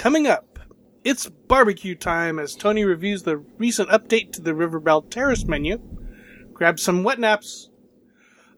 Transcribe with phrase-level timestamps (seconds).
[0.00, 0.58] Coming up,
[1.04, 5.78] it's barbecue time as Tony reviews the recent update to the River Belle Terrace menu.
[6.54, 7.68] Grab some wet naps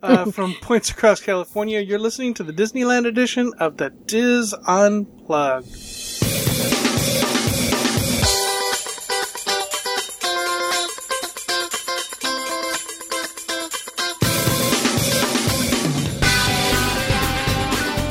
[0.05, 1.81] uh, from points across California.
[1.81, 5.67] You're listening to the Disneyland edition of the Dis Unplugged.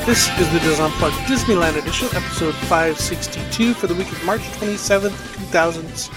[0.04, 5.10] This is the Dis Unplugged Disneyland Edition, episode 562 for the week of March 27th,
[5.52, 6.14] 2016.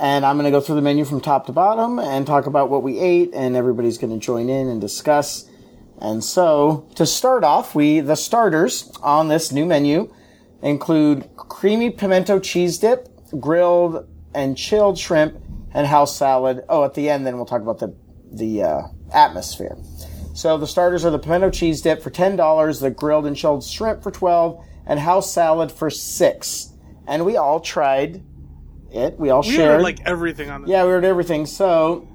[0.00, 2.70] And I'm going to go through the menu from top to bottom and talk about
[2.70, 5.48] what we ate, and everybody's going to join in and discuss.
[6.00, 10.12] And so, to start off, we the starters on this new menu
[10.62, 13.08] include creamy pimento cheese dip,
[13.38, 15.36] grilled and chilled shrimp,
[15.72, 16.62] and house salad.
[16.68, 17.94] Oh, at the end, then we'll talk about the
[18.32, 19.76] the uh, atmosphere.
[20.34, 23.64] So the starters are the pimento cheese dip for ten dollars, the grilled and chilled
[23.64, 26.72] shrimp for twelve, and house salad for six.
[27.06, 28.22] And we all tried
[28.92, 29.18] it.
[29.18, 29.82] We all We shared.
[29.82, 30.70] like everything on this.
[30.70, 31.46] Yeah, we ordered everything.
[31.46, 32.06] So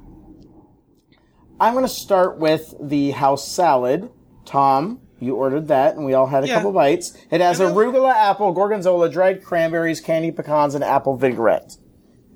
[1.60, 4.10] I'm going to start with the house salad.
[4.46, 6.55] Tom, you ordered that, and we all had a Yeah.
[6.55, 7.13] couple bites.
[7.31, 11.77] It has And arugula, apple, gorgonzola, dried cranberries, candy pecans, and apple vinaigrette.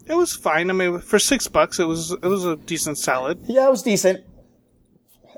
[0.06, 0.70] It was fine.
[0.70, 3.40] I mean, for six bucks, it was it was a decent salad.
[3.48, 4.22] Yeah, it was decent.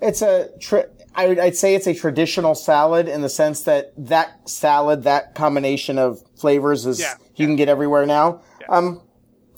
[0.01, 3.91] It's a, tra- I would, I'd say it's a traditional salad in the sense that
[3.97, 7.13] that salad, that combination of flavors is, Yeah.
[7.35, 8.41] you can get everywhere now.
[8.69, 9.01] Um,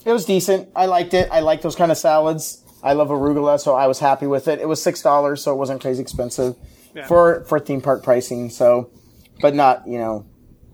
[0.05, 0.69] it was decent.
[0.75, 1.29] I liked it.
[1.31, 2.61] I like those kind of salads.
[2.81, 4.59] I love arugula, so I was happy with it.
[4.59, 6.55] It was six dollars, so it wasn't crazy expensive
[6.95, 7.07] Yeah.
[7.07, 8.49] for for theme park pricing.
[8.49, 8.91] So,
[9.41, 10.25] but not you know,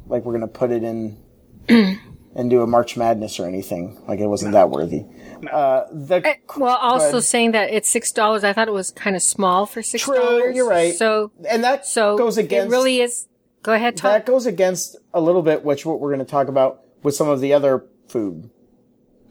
[0.07, 1.17] like we're gonna put it in
[1.67, 4.01] and do a March Madness or anything.
[4.07, 5.05] Like it wasn't that worthy.
[5.51, 7.23] Uh, the Eh, Well, also ahead.
[7.23, 10.55] saying that it's six dollars, I thought it was kind of small for six dollars.
[10.55, 10.93] you're right.
[10.93, 13.27] So, and that so goes against it really is.
[13.61, 14.11] Go ahead, Tom.
[14.13, 17.27] that goes against a little bit which what we're going to talk about with some
[17.27, 18.49] of the other food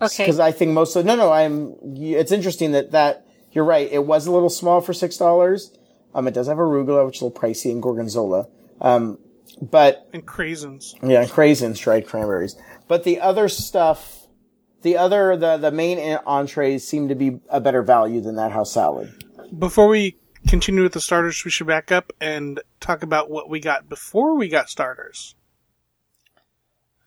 [0.03, 0.25] okay.
[0.25, 4.05] because I think most of no no I'm it's interesting that that you're right it
[4.05, 5.73] was a little small for six dollars
[6.15, 8.47] um it does have arugula which is a little pricey and gorgonzola
[8.81, 9.19] um
[9.61, 10.95] but And craisins.
[11.03, 14.27] yeah and craisins dried cranberries but the other stuff
[14.83, 18.73] the other the the main entrees seem to be a better value than that house
[18.73, 19.13] salad
[19.59, 20.17] Before we
[20.47, 24.37] continue with the starters, we should back up and talk about what we got before
[24.37, 25.35] we got starters.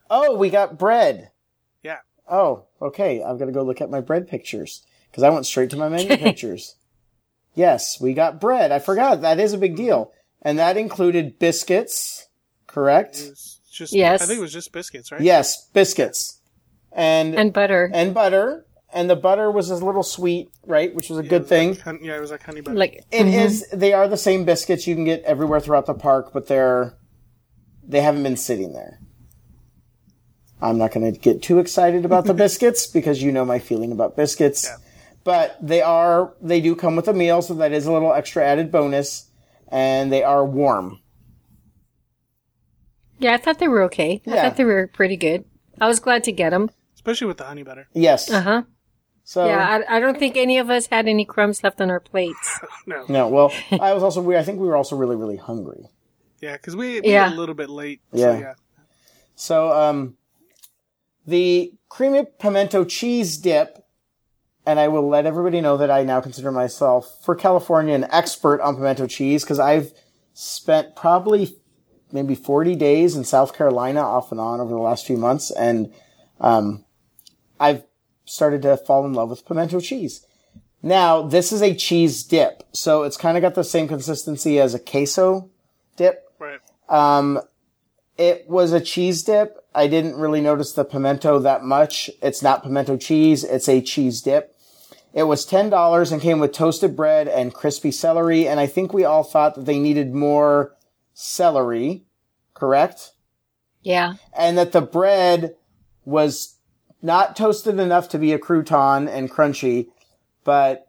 [0.09, 1.31] oh we got bread
[1.83, 1.99] Yeah.
[2.29, 3.23] Oh, okay.
[3.23, 6.17] I'm gonna go look at my bread pictures because I went straight to my menu
[6.27, 6.75] pictures.
[7.53, 8.71] Yes, we got bread.
[8.71, 12.27] I forgot that is a big deal, and that included biscuits.
[12.67, 13.17] Correct?
[13.71, 14.21] Just Yes.
[14.21, 15.21] I think it was just biscuits, right?
[15.21, 16.39] Yes, biscuits,
[16.91, 17.89] and and butter.
[17.93, 20.93] and butter, and the butter was a little sweet, right?
[20.93, 21.77] Which was a It good was thing.
[21.85, 22.77] Like, yeah, it was like honey butter.
[22.77, 23.27] like It mm-hmm.
[23.29, 23.67] is.
[23.71, 26.97] They are the same biscuits you can get everywhere throughout the park, but they're
[27.83, 28.99] they haven't been sitting there.
[30.61, 33.91] I'm not going to get too excited about the biscuits because you know my feeling
[33.91, 34.65] about biscuits.
[34.65, 34.77] Yeah.
[35.23, 38.43] But they are they do come with a meal, so that is a little extra
[38.43, 39.29] added bonus,
[39.67, 40.99] and they are warm.
[43.19, 44.21] yeah, I thought they were okay.
[44.25, 44.41] I Yeah.
[44.41, 45.45] thought they were pretty good.
[45.79, 46.71] I was glad to get them.
[46.95, 47.87] Especially with the honey butter.
[47.93, 48.29] Yes.
[48.31, 48.61] Uh huh.
[49.23, 51.99] So Yeah, I, I don't think any of us had any crumbs left on our
[51.99, 52.59] plates.
[52.87, 53.05] No.
[53.07, 53.27] no.
[53.27, 55.85] Well, I was also we I think we were also really really hungry.
[56.41, 57.29] Yeah, because we, we Yeah.
[57.29, 58.01] were a little bit late.
[58.11, 58.33] Yeah.
[58.33, 58.53] So, yeah.
[59.35, 60.17] So, um,
[61.27, 63.80] the creamy pimento cheese dip,
[64.65, 68.61] and I will let everybody know that I now consider myself, for California, an expert
[68.61, 69.91] on pimento cheese because I've
[70.33, 71.55] spent probably
[72.11, 75.93] maybe 40 days in South Carolina off and on over the last few months, and
[76.39, 76.85] um,
[77.59, 77.83] I've
[78.25, 80.25] started to fall in love with pimento cheese.
[80.83, 84.73] Now, this is a cheese dip, so it's kind of got the same consistency as
[84.73, 85.49] a queso
[85.95, 86.23] dip.
[86.39, 86.59] Right.
[86.89, 87.39] Um,
[88.17, 89.60] it was a cheese dip.
[89.73, 92.09] I didn't really notice the pimento that much.
[92.21, 93.43] It's not pimento cheese.
[93.43, 94.55] It's a cheese dip.
[95.13, 98.47] It was $10 and came with toasted bread and crispy celery.
[98.47, 100.75] And I think we all thought that they needed more
[101.13, 102.03] celery,
[102.53, 103.11] correct?
[103.81, 104.15] Yeah.
[104.37, 105.55] And that the bread
[106.05, 106.55] was
[107.01, 109.87] not toasted enough to be a crouton and crunchy,
[110.43, 110.87] but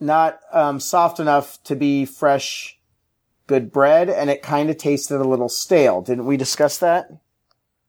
[0.00, 2.78] not um, soft enough to be fresh,
[3.46, 6.02] good bread, and it kind of tasted a little stale.
[6.02, 7.10] Didn't we discuss that?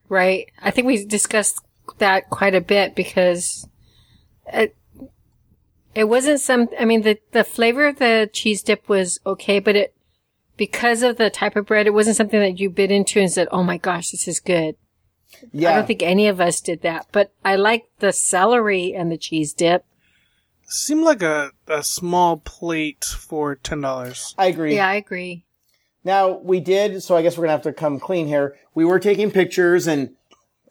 [0.09, 0.51] Right.
[0.61, 1.61] I think we discussed
[1.99, 3.67] that quite a bit because
[4.51, 4.75] it,
[5.95, 9.75] it wasn't some, I mean, the, the flavor of the cheese dip was okay, but
[9.75, 9.95] it,
[10.57, 13.47] because of the type of bread, it wasn't something that you bit into and said,
[13.51, 14.75] oh my gosh, this is good.
[15.53, 15.71] Yeah.
[15.71, 19.17] I don't think any of us did that, but I like the celery and the
[19.17, 19.85] cheese dip.
[20.63, 24.35] Seemed like a, a small plate for ten dollars.
[24.37, 24.75] I agree.
[24.75, 25.45] Yeah, I agree.
[26.03, 28.55] Now we did, so I guess we're gonna have to come clean here.
[28.73, 30.11] We were taking pictures, and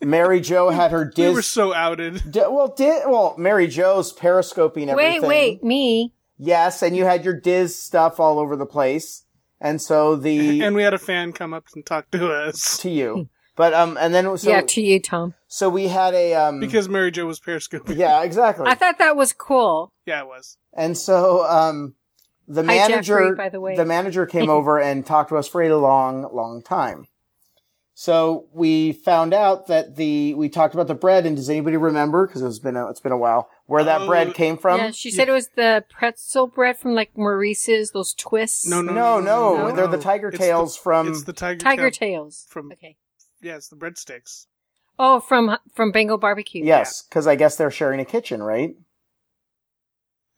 [0.00, 2.22] Mary Jo had her Dis- We were so outed.
[2.32, 5.22] Di- well, di- well, Mary Jo's periscoping everything.
[5.22, 6.12] Wait, wait, me?
[6.38, 9.24] Yes, and you had your Diz stuff all over the place,
[9.60, 12.90] and so the And we had a fan come up and talk to us to
[12.90, 15.34] you, but um, and then it was so yeah, to you, Tom.
[15.48, 17.96] so we had a um, because Mary Jo was periscoping.
[17.98, 19.92] yeah, exactly, I thought that was cool.
[20.06, 20.56] Yeah, it was.
[20.72, 21.94] and so um,
[22.48, 23.76] the Hi, manager, Jeffrey, by the way.
[23.76, 27.06] the manager came over and talked to us for a long, long time.
[27.94, 32.26] So we found out that the we talked about the bread, and does anybody remember?
[32.28, 34.78] Because it's been a, it's been a while where that Oh, bread um, came from.
[34.78, 38.66] yeah, she said it was the pretzel bread from like Maurice's, those twists.
[38.68, 41.08] No, no, no, no, no, they're the tiger It's tails the, from.
[41.08, 42.08] It's the tiger, Tiger tail.
[42.22, 42.46] tails.
[42.48, 42.96] from- okay.
[43.42, 44.46] Yeah, it's the breadsticks.
[44.96, 46.64] Oh, from from Bengal barbecue.
[46.64, 48.74] yes, because I guess they're sharing a kitchen, right?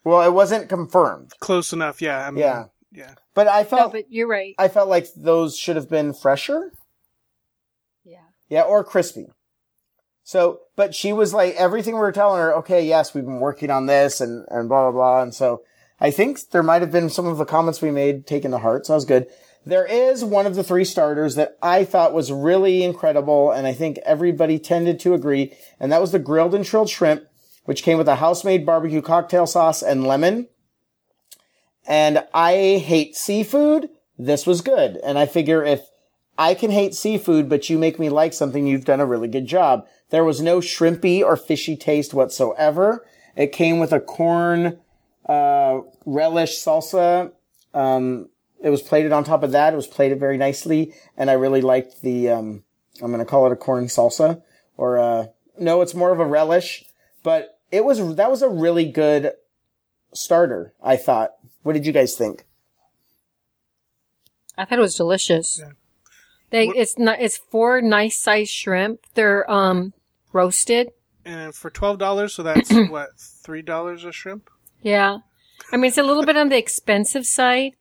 [0.05, 1.33] Well, it wasn't confirmed.
[1.41, 2.01] Close enough.
[2.01, 2.27] Yeah.
[2.27, 2.65] I mean, Yeah.
[2.93, 3.15] Yeah.
[3.35, 4.55] But I felt No, felt but you're right.
[4.59, 6.73] I felt like those should have been fresher.
[8.05, 8.19] Yeah.
[8.49, 9.27] Yeah, or crispy.
[10.25, 13.71] So, but she was like, everything we were telling her, okay, yes, we've been working
[13.71, 15.23] on this and, and blah, blah, blah.
[15.23, 15.63] And so
[16.01, 18.87] I think there might have been some of the comments we made taken to heart.
[18.87, 19.27] So that was good.
[19.67, 23.51] There is one of the three starters that I thought was really incredible.
[23.51, 25.53] And I think everybody tended to agree.
[25.79, 27.25] And that was the grilled and trilled shrimp,
[27.71, 30.49] which came with a house-made barbecue cocktail sauce and lemon.
[31.87, 33.91] And I hate seafood.
[34.19, 34.97] This was good.
[35.05, 35.83] And I figure if
[36.37, 39.47] I can hate seafood, but you make me like something, you've done a really good
[39.47, 39.87] job.
[40.09, 43.07] There was no shrimpy or fishy taste whatsoever.
[43.37, 44.81] It came with a corn,
[45.29, 47.31] uh, relish salsa.
[47.73, 48.31] Um,
[48.61, 49.75] it was plated on top of that.
[49.75, 50.93] It was plated very nicely.
[51.17, 52.65] And I really liked the, um,
[53.01, 54.43] I'm going to call it a corn salsa
[54.77, 55.27] or, uh,
[55.57, 56.85] no, it's more of a relish,
[57.23, 59.33] but it was, that was a really good
[60.15, 61.33] starter, I thought.
[61.63, 62.45] What did you guys think?
[64.57, 65.63] I thought it was delicious.
[66.51, 69.01] They What- it's not it's four nice sized shrimp.
[69.15, 69.95] They're um
[70.33, 70.91] roasted.
[71.25, 74.51] And for twelve dollars, so that's what three dollars a shrimp.
[74.83, 75.19] Yeah.
[75.73, 77.73] I mean it's a little bit on the expensive side.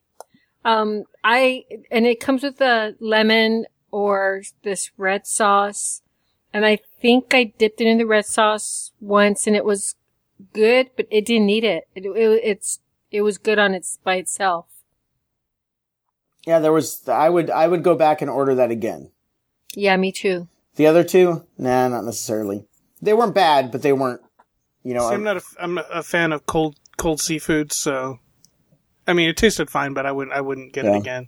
[0.64, 6.02] Um I and it comes with a lemon or this red sauce.
[6.54, 9.96] And I think I dipped it in the red sauce once and it was
[10.54, 11.88] good, but it didn't need it.
[11.96, 12.80] It, it it's
[13.12, 14.66] it was good on its by itself.
[16.46, 19.12] Yeah, there was, I would, I would go back and order that again.
[19.76, 20.48] Yeah, me too.
[20.76, 22.66] The other two, nah, not necessarily.
[23.02, 24.22] They weren't bad, but they weren't,
[24.84, 28.20] you know, See, I'm not a, I'm a- a fan of cold cold seafood, so
[29.08, 30.96] I mean it tasted fine, but I wouldn't I wouldn't get Yeah.
[30.96, 31.28] it again.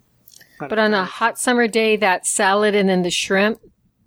[0.59, 3.59] But on a hot summer day, that salad and then the shrimp,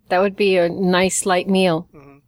[0.08, 1.88] that would be a nice light meal.
[1.94, 2.18] Mm-hmm.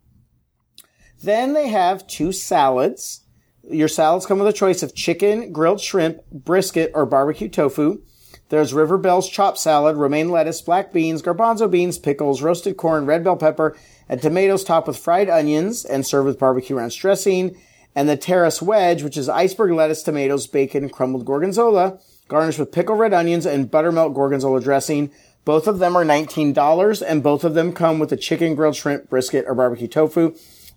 [1.22, 3.24] Then they have two salads.
[3.68, 8.02] Your salads come with a choice of chicken, grilled shrimp, brisket, or barbecue tofu.
[8.48, 13.24] There's River Belle's chopped salad, romaine lettuce, black beans, garbanzo beans, pickles, roasted corn, red
[13.24, 13.76] bell pepper,
[14.08, 17.56] and tomatoes topped with fried onions and served with barbecue ranch dressing.
[17.96, 23.00] And the terrace wedge, which is iceberg lettuce, tomatoes, bacon, crumbled gorgonzola, garnished with pickled
[23.00, 25.10] red onions and buttermilk gorgonzola dressing.
[25.46, 29.08] Both of them are $19 and both of them come with a chicken, grilled shrimp,
[29.08, 30.34] brisket, or barbecue tofu.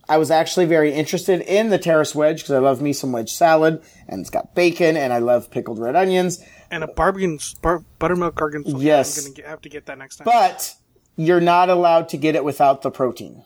[0.07, 3.31] I was actually very interested in the terrace wedge because I love me some wedge
[3.31, 6.39] salad and it's got bacon and I love pickled red onions.
[6.69, 8.83] and a barbecue bar, buttermilk gorgonzola.
[8.83, 9.25] Yes.
[9.25, 10.25] I'm gonna have to get that next time.
[10.25, 10.75] But
[11.15, 13.43] you're not allowed to get it without the protein.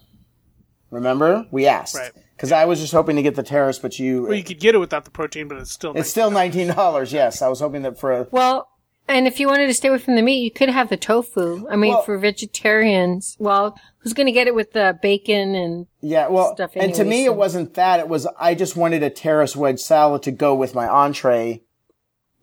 [0.91, 1.47] Remember?
[1.51, 1.95] We asked.
[1.95, 2.11] Right.
[2.35, 4.75] Because I was just hoping to get the terrace, but you, well, you could get
[4.75, 7.11] it without the protein, but it's still it's still $19.
[7.13, 7.41] Yes.
[7.41, 8.67] I was hoping that for a, Well,
[9.07, 11.67] and if you wanted to stay away from the meat, you could have the tofu.
[11.69, 15.87] I mean, Well- for vegetarians, well, who's going to get it with the bacon and
[16.01, 17.99] yeah, well, Stuff and to me, so- it wasn't that.
[17.99, 21.61] It was, I just wanted a terrace wedge salad to go with my entree.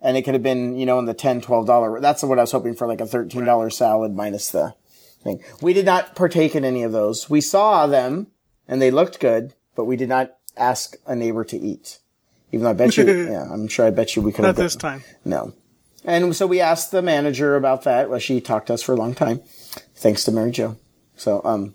[0.02, 2.00] And it could have been, you know, in the $10, $12.
[2.00, 4.74] That's what I was hoping for, like a $13 salad minus the
[5.22, 5.42] thing.
[5.60, 7.28] We did not partake in any of those.
[7.28, 8.28] We saw them
[8.66, 11.98] and they looked good, but we did not ask a neighbor to eat.
[12.50, 14.56] Even though I bet you, yeah, I'm sure I bet you we could not have.
[14.56, 15.04] this time.
[15.22, 15.52] No.
[16.04, 18.08] And so we asked the manager about that.
[18.08, 19.40] Well, she talked to us for a long time,
[19.94, 20.76] thanks to Mary Jo.
[21.16, 21.74] So, um,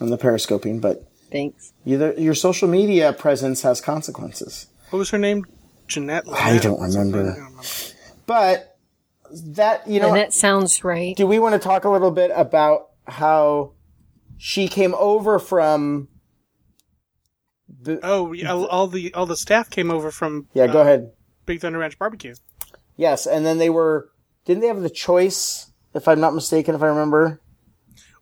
[0.00, 1.72] on the periscoping, but Thanks.
[1.84, 4.68] Either your social media presence has consequences.
[4.90, 5.44] What was her name?
[5.88, 6.24] Jeanette.
[6.32, 7.20] I don't remember.
[7.20, 7.62] I don't remember.
[8.26, 8.78] But
[9.54, 11.16] that you know, and that sounds right.
[11.16, 13.72] do we want to talk a little bit about how
[14.36, 16.08] she came over from?
[17.82, 20.82] The, Oh, yeah, all, all the all the staff came over from yeah, go uh,
[20.82, 21.12] ahead.
[21.44, 22.34] Big Thunder Ranch Barbecue.
[22.96, 24.10] Yes, and then they were.
[24.44, 25.70] Didn't they have the choice?
[25.94, 27.40] If I'm not mistaken, if I remember.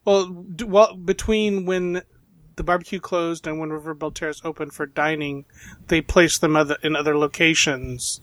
[0.04, 2.02] Well, d- well, between when
[2.56, 5.44] the barbecue closed and when River Belle Terrace opened for dining,
[5.88, 8.20] they placed them other, in other locations,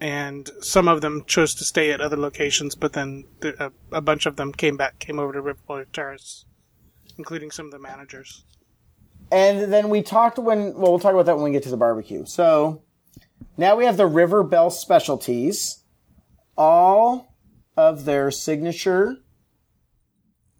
[0.00, 2.74] and some of them chose to stay at other locations.
[2.74, 5.84] But then the, a, a bunch of them came back, came over to River Belle
[5.92, 6.44] Terrace,
[7.16, 8.44] including some of the managers.
[9.32, 11.76] And then we talked when, well, we'll talk about that when we get to the
[11.76, 12.24] barbecue.
[12.26, 12.82] So
[13.60, 15.82] now we have the River Belle specialties.
[16.56, 17.34] All
[17.76, 19.16] of their signature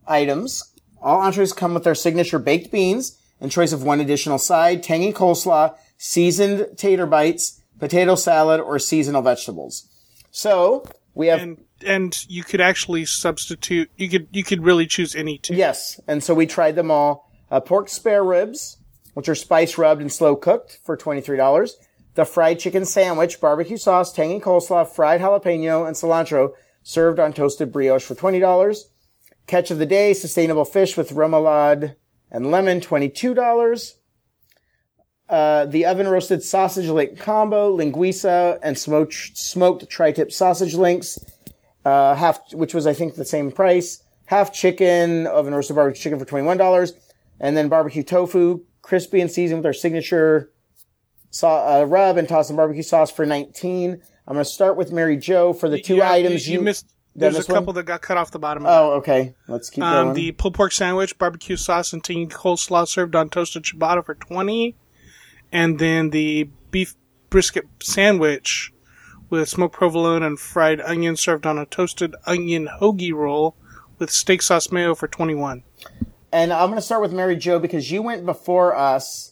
[0.06, 0.72] items.
[1.02, 5.12] All entrees come with their signature baked beans and choice of one additional side, tangy
[5.12, 9.88] coleslaw, seasoned tater bites, potato salad, or seasonal vegetables.
[10.30, 13.90] So we have And and you could actually substitute.
[13.96, 15.54] You could you could really choose any two.
[15.54, 17.30] Yes, and so we tried them all.
[17.50, 18.76] Uh, pork spare ribs,
[19.14, 21.70] which are spice rubbed and slow cooked for $23.
[22.20, 27.72] The fried chicken sandwich, barbecue sauce, tangy coleslaw, fried jalapeno, and cilantro served on toasted
[27.72, 28.76] brioche for $20.
[29.46, 31.96] Catch of the day, sustainable fish with remoulade
[32.30, 33.94] and lemon, $22.
[35.30, 41.18] Uh, the oven roasted sausage link combo, linguiça, and smoked, smoked tri-tip sausage links,
[41.86, 44.04] uh, half, which was, I think, the same price.
[44.26, 46.92] Half chicken, oven roasted barbecue chicken for $21.
[47.40, 50.50] And then barbecue tofu, crispy and seasoned with our signature
[51.30, 54.92] sa- uh, rub and toss some barbecue sauce for 19 I'm going to start with
[54.92, 56.86] Mary Jo for the two Yeah, items you, missed.
[57.16, 57.56] There's a this one?
[57.56, 58.64] couple that got cut off the bottom.
[58.64, 59.34] Of Oh, okay.
[59.48, 60.14] Let's keep um, going.
[60.14, 64.76] the pulled pork sandwich, barbecue sauce, and tangy coleslaw served on toasted ciabatta for twenty,
[65.50, 66.94] and then the beef
[67.28, 68.72] brisket sandwich
[69.28, 73.56] with smoked provolone and fried onion served on a toasted onion hoagie roll
[73.98, 75.64] with steak sauce mayo for twenty one.
[76.32, 79.29] And I'm going to start with Mary Jo because you went before us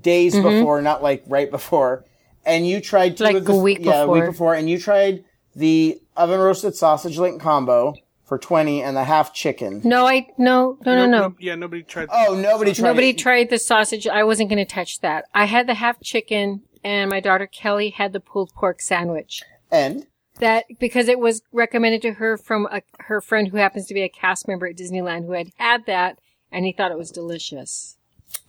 [0.00, 0.58] days Mm-hmm.
[0.58, 2.04] before, not like right before.
[2.44, 4.32] And you tried two Like of the, a week yeah, a week before.
[4.32, 5.24] before, and you tried
[5.54, 9.80] the oven roasted sausage link combo for 20 and the half chicken.
[9.84, 11.34] No, I no no no no.
[11.38, 12.08] Yeah, nobody tried.
[12.12, 13.18] Oh, nobody tried Nobody it.
[13.18, 14.06] tried the sausage.
[14.06, 15.24] I wasn't going to touch that.
[15.34, 19.42] I had the half chicken, and my daughter Kelly had the pulled pork sandwich.
[19.70, 20.06] And
[20.40, 24.02] That because it was recommended to her from a, her friend who happens to be
[24.02, 26.18] a cast member at Disneyland who had had that,
[26.52, 27.96] and he thought it was delicious.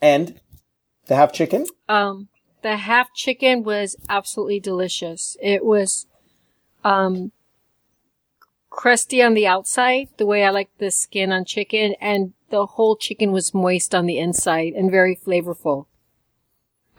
[0.01, 0.39] and
[1.07, 1.65] the half chicken.
[1.89, 2.27] Um,
[2.61, 5.37] the half chicken was absolutely delicious.
[5.41, 6.05] It was,
[6.83, 7.31] um,
[8.69, 12.95] crusty on the outside, the way I like the skin on chicken, and the whole
[12.95, 15.85] chicken was moist on the inside and very flavorful.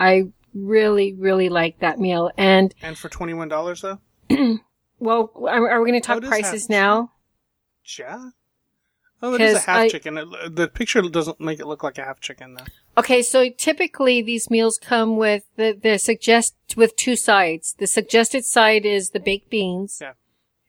[0.00, 2.30] I really, really liked that meal.
[2.36, 3.98] And, And for twenty one dollars though.
[4.98, 7.12] well, are, are we going to talk prices half now?
[7.98, 8.30] Yeah.
[9.20, 10.18] Oh, it is a half I- chicken.
[10.18, 12.64] It- The picture doesn't make it look like a half chicken though.
[12.98, 17.76] Okay, so typically these meals come with the, the suggest with two sides.
[17.78, 19.98] The suggested side is the baked beans.
[20.00, 20.14] Yeah.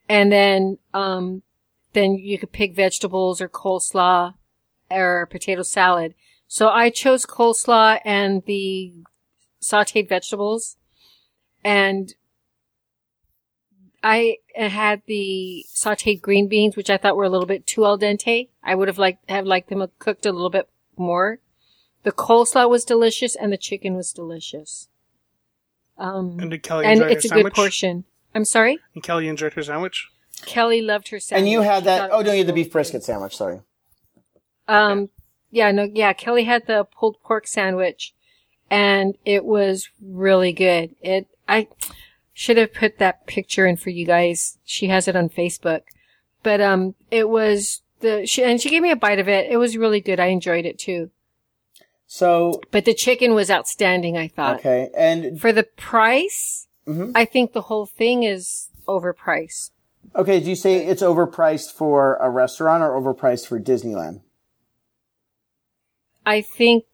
[0.07, 1.41] And then um
[1.93, 4.35] then you could pick vegetables or coleslaw
[4.91, 6.13] or potato salad.
[6.47, 8.93] So I chose coleslaw and the
[9.59, 10.77] sauteed vegetables.
[11.63, 12.13] And
[14.03, 17.97] I had the sauteed green beans, which I thought were a little bit too al
[17.97, 18.49] dente.
[18.63, 21.39] I would have liked have liked them cooked a little bit more.
[22.03, 24.87] The coleslaw was delicious and the chicken was delicious.
[25.97, 28.05] Um, And did Kelly and enjoy it's her a good portion.
[28.33, 28.79] I'm sorry?
[28.93, 30.07] And Kelly enjoyed her sandwich.
[30.45, 31.41] Kelly loved her sandwich.
[31.41, 32.09] And you had that.
[32.13, 33.35] Oh, it no, you had the beef brisket sandwich.
[33.35, 33.61] Sorry.
[34.67, 34.73] good.
[34.73, 35.09] Um,
[35.51, 38.13] yeah, no, yeah, Kelly had the pulled pork sandwich
[38.69, 40.95] and it was really good.
[41.01, 41.67] It, I
[42.33, 44.57] should have put that picture in for you guys.
[44.63, 45.81] She has it on Facebook,
[46.43, 49.51] but, um, it was the, she, and she gave me a bite of it.
[49.51, 50.19] It was really good.
[50.19, 51.09] I enjoyed it too.
[52.11, 54.57] So But the chicken was outstanding, I thought.
[54.59, 57.11] okay, and For the price, Mhm.
[57.13, 59.69] I think the whole thing is overpriced.
[60.15, 64.21] okay, do you say it's overpriced for a restaurant or overpriced for Disneyland?
[66.25, 66.85] I think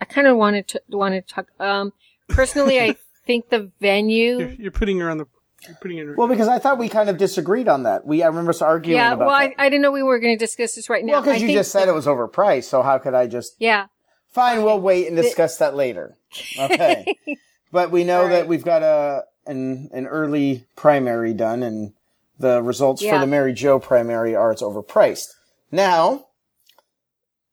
[0.00, 1.48] I kind of wanted to wanted to talk.
[1.60, 1.92] Um,
[2.28, 4.56] personally, I think the You're, venue.
[4.58, 5.26] you're putting her on the.
[5.66, 6.14] You're putting her.
[6.16, 8.06] Well, because I thought we kind of disagreed on that.
[8.06, 9.54] We I remember us arguing Yeah, about well, that.
[9.58, 11.12] I, I didn't know we were going to discuss this right now.
[11.14, 13.56] well, because you think just said the- it was overpriced, so how could I just?
[13.58, 13.86] Yeah,
[14.32, 16.16] Fine, we'll wait and discuss that later.
[16.58, 17.14] Okay,
[17.72, 21.92] but we know All that we've got a an an early primary done, and
[22.38, 25.28] the results for the Mary Jo primary are it's overpriced.
[25.72, 26.26] Now,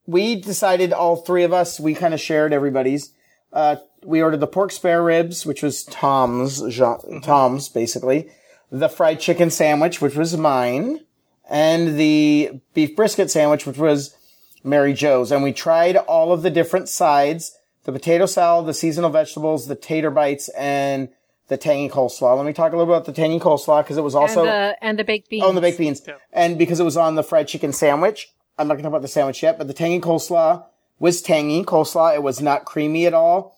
[0.05, 3.11] we decided all three of us, we kind of shared everybody's.
[3.51, 7.19] Uh, we ordered the pork spare ribs, which was Tom's, Jean, mm-hmm.
[7.19, 8.29] Tom's basically.
[8.71, 11.01] The fried chicken sandwich, which was mine.
[11.49, 14.15] And the beef brisket sandwich, which was
[14.63, 15.31] Mary Jo's.
[15.31, 17.57] And we tried all of the different sides.
[17.85, 21.07] The potato salad, the seasonal vegetables, the tater bites, and
[21.47, 22.35] the tangy coleslaw.
[22.35, 24.49] Let me talk a little bit about the tangy coleslaw because it was also and
[24.49, 25.43] the and the baked beans.
[25.45, 26.01] Oh, and the baked beans.
[26.33, 29.01] And because it was on the fried chicken sandwich, I'm not going to talk about
[29.01, 30.65] the sandwich yet, but the tangy coleslaw
[30.99, 32.15] was tangy coleslaw.
[32.15, 33.56] It was not creamy at all.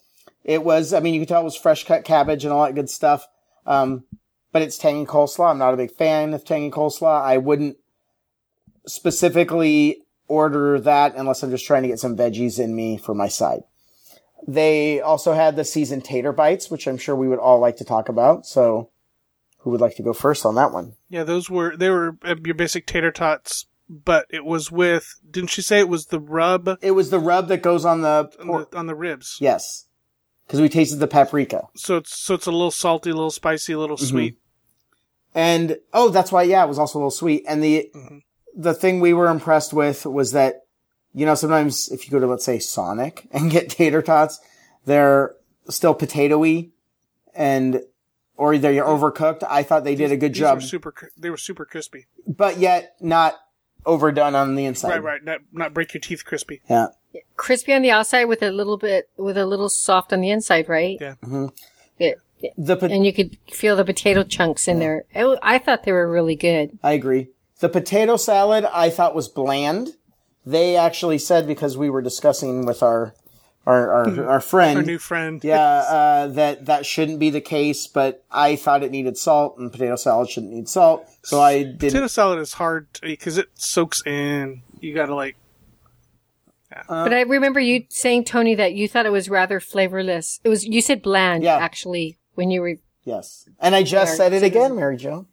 [0.50, 2.74] It was, I mean, you could tell it was fresh cut cabbage and all that
[2.74, 3.28] good stuff.
[3.68, 4.06] Um,
[4.52, 5.52] but it's tangy coleslaw.
[5.52, 7.22] I'm not a big fan of tangy coleslaw.
[7.22, 7.78] I wouldn't
[8.88, 13.28] specifically order that unless I'm just trying to get some veggies in me for my
[13.28, 13.62] side.
[14.48, 17.86] They also had the seasoned tater bites, which I'm sure we would all like to
[17.86, 18.48] talk about.
[18.48, 18.90] So
[19.60, 20.94] who would like to go first on that one?
[21.10, 25.20] Yeah, those were they were uh, your basic tater tots, but it was with.
[25.30, 28.32] Didn't she say it was the rub It was the rub that goes on the
[28.40, 29.38] on the, on the ribs?
[29.40, 29.86] Yes.
[30.50, 31.68] Because we tasted the paprika.
[31.76, 34.40] So it's so it's a little salty, a little spicy, a little sweet.
[35.36, 37.44] And, oh, that's why, yeah, it was also a little sweet.
[37.48, 38.24] And the, Mhm.
[38.56, 40.62] the thing we were impressed with was that,
[41.14, 44.40] you know, sometimes if you go to, let's say, Sonic and get tater tots,
[44.86, 45.36] they're
[45.70, 46.72] still potatoy
[47.36, 47.84] and,
[48.36, 49.44] or they're overcooked.
[49.48, 50.94] I thought they did a good These job, super.
[51.16, 52.08] They were super crispy.
[52.28, 53.36] but yet not
[53.86, 54.90] overdone on the inside.
[54.90, 55.24] Right, right.
[55.24, 56.62] Not not break your teeth crispy.
[56.68, 56.88] Yeah.
[57.38, 60.68] Crispy on the outside with a little bit with a little soft on the inside,
[60.70, 60.98] right?
[61.00, 61.16] Yeah.
[61.98, 62.14] Yeah.
[62.40, 62.50] yeah.
[62.58, 65.04] The, po- And you could feel the potato chunks in there.
[65.14, 66.78] It I thought they were really good.
[66.84, 67.30] I agree.
[67.60, 69.90] The potato salad I thought was bland.
[70.46, 73.14] They actually said because we were discussing with our
[73.66, 75.44] our our, our friend, Our new friend.
[75.44, 77.86] yeah, uh, that that shouldn't be the case.
[77.88, 81.06] But I thought it needed salt, and potato salad shouldn't need salt.
[81.24, 81.80] So I did.
[81.92, 84.62] Potato salad is hard because it soaks in.
[84.80, 85.36] You gotta like.
[86.72, 90.40] Uh, but I remember you saying, Tony, that you thought it was rather flavorless.
[90.44, 91.58] It was, you said bland, Yeah.
[91.58, 95.26] actually, when you were, Yes, and I just Or- said it again, Mary Jo.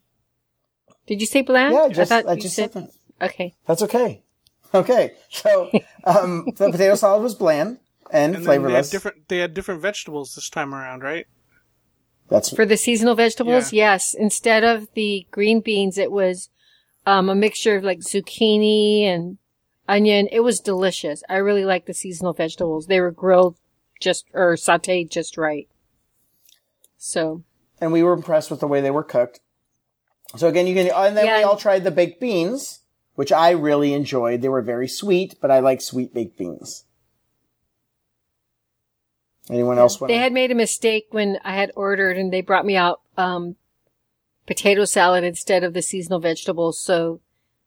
[1.06, 1.74] did you say bland?
[1.74, 2.88] Yeah, just I, thought you just said that.
[3.20, 3.54] Okay.
[3.66, 4.22] That's okay.
[4.74, 5.70] Okay, so
[6.04, 7.78] um, the potato salad was bland
[8.10, 8.90] and, And then they had flavorless.
[8.90, 9.28] different.
[9.28, 11.26] They had different vegetables this time around, right?
[12.28, 14.12] That's For the seasonal vegetables, yes.
[14.12, 16.50] Instead of the green beans, it was
[17.06, 19.38] um, a mixture of like zucchini and
[19.88, 20.28] onion.
[20.30, 21.22] It was delicious.
[21.28, 22.86] I really like the seasonal vegetables.
[22.86, 23.56] They were grilled
[24.00, 25.68] just or sautéed just right.
[26.96, 27.42] So
[27.80, 29.40] and we were impressed with the way they were cooked.
[30.36, 32.80] So again, you can, and then we all tried the baked beans,
[33.14, 34.42] which I really enjoyed.
[34.42, 36.84] They were very sweet, but I like sweet baked beans.
[39.48, 42.66] Anyone else want they had made a mistake when I had ordered and they brought
[42.66, 43.54] me out um,
[44.44, 46.80] potato salad instead of the seasonal vegetables.
[46.80, 47.20] So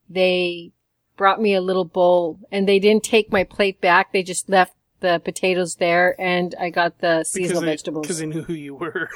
[0.09, 0.73] they
[1.19, 4.13] brought me a little bowl and they didn't take my plate back.
[4.13, 8.03] They just left the potatoes there and I got the seasonal they, vegetables.
[8.07, 9.09] Because they knew who you were.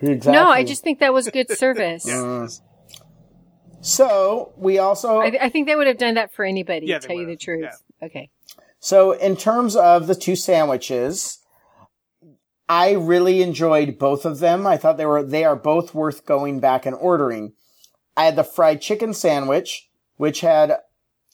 [0.00, 0.32] Exactly.
[0.40, 2.08] No, I just think that was good service.
[3.80, 7.06] So we also, I, I think they would have done that for anybody, Yeah, to
[7.06, 7.82] tell you the would've, truth.
[8.02, 8.28] Okay.
[8.80, 11.38] so in terms of the two sandwiches,
[12.68, 14.66] I really enjoyed both of them.
[14.66, 17.52] I thought they were, they are both worth going back and ordering.
[18.16, 20.78] I had the fried chicken sandwich, which had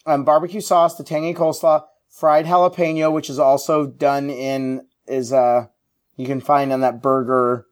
[0.07, 5.67] um, barbecue sauce, the tangy coleslaw, fried jalapeno, which is also done in is uh
[6.17, 7.67] you can find on that burger,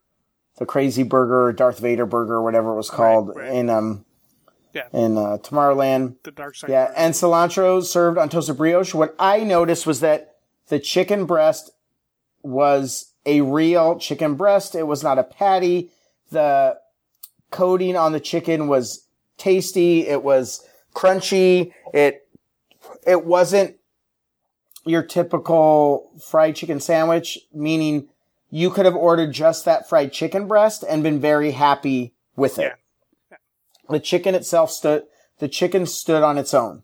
[0.59, 3.53] the crazy burger, Darth Vader burger, whatever it was called right.
[3.53, 4.05] in um
[4.75, 4.89] Yeah.
[4.93, 6.17] in uh, Tomorrowland.
[6.25, 6.71] The dark side.
[6.71, 8.95] Yeah, and cilantro served on toasted brioche.
[8.95, 10.37] What I noticed was that
[10.69, 11.71] the chicken breast
[12.43, 14.75] was a real chicken breast.
[14.75, 15.91] It was not a patty.
[16.31, 16.79] The
[17.51, 20.09] coating on the chicken was tasty.
[20.09, 21.73] It was crunchy.
[21.93, 22.22] It,
[23.07, 23.77] it wasn't
[24.85, 28.09] your typical fried chicken sandwich, meaning
[28.51, 32.73] you could have ordered just that fried chicken breast and been very happy with it.
[33.89, 35.05] The chicken itself stood,
[35.39, 36.83] the chicken stood on its own.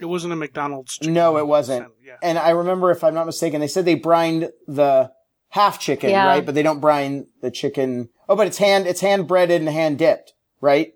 [0.00, 0.98] It wasn't a McDonald's.
[0.98, 1.14] chicken.
[1.14, 1.88] No, it wasn't.
[2.04, 2.16] Yeah.
[2.22, 5.10] And I remember, if I'm not mistaken, they said they brined the
[5.50, 6.26] half chicken, Yeah.
[6.26, 6.44] right?
[6.46, 8.08] But they don't brine the chicken.
[8.28, 10.94] Oh, but it's hand, it's hand breaded and hand dipped, right?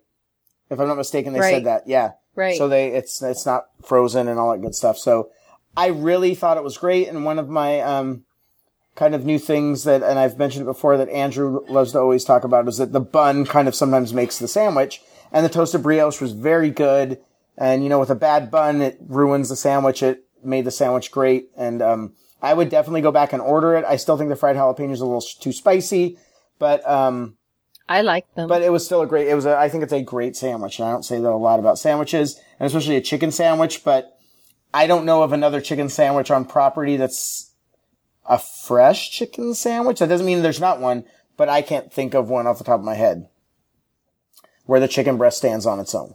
[0.71, 1.55] If I'm not mistaken, they Right.
[1.55, 1.89] said that.
[1.89, 2.13] Yeah.
[2.35, 2.57] Right.
[2.57, 4.99] So they, it's, it's not frozen and all that good stuff.
[4.99, 5.31] So
[5.77, 7.09] I really thought it was great.
[7.09, 8.25] And one of my, um,
[8.95, 12.45] kind of new things that, and I've mentioned before that Andrew loves to always talk
[12.45, 15.01] about is that the bun kind of sometimes makes the sandwich
[15.33, 17.19] and the toasted brioche was very good.
[17.57, 20.03] And, you know, with a bad bun, it ruins the sandwich.
[20.03, 21.51] It made the sandwich great.
[21.57, 23.85] And, um, I would definitely go back and order it.
[23.85, 26.19] I still think the fried jalapeno is a little too spicy,
[26.59, 27.37] but, um,
[27.93, 28.49] I like them.
[28.49, 30.79] but it was still a great, it was a, I think it's a great sandwich.
[30.79, 34.19] And I don't say that a lot about sandwiches and especially a chicken sandwich, but
[34.73, 37.53] I don't know of another chicken sandwich on property that's
[38.27, 39.99] a fresh chicken sandwich.
[39.99, 41.05] That doesn't mean there's not one,
[41.37, 43.29] but I can't think of one off the top of my head
[44.65, 46.15] where the chicken breast stands on its own.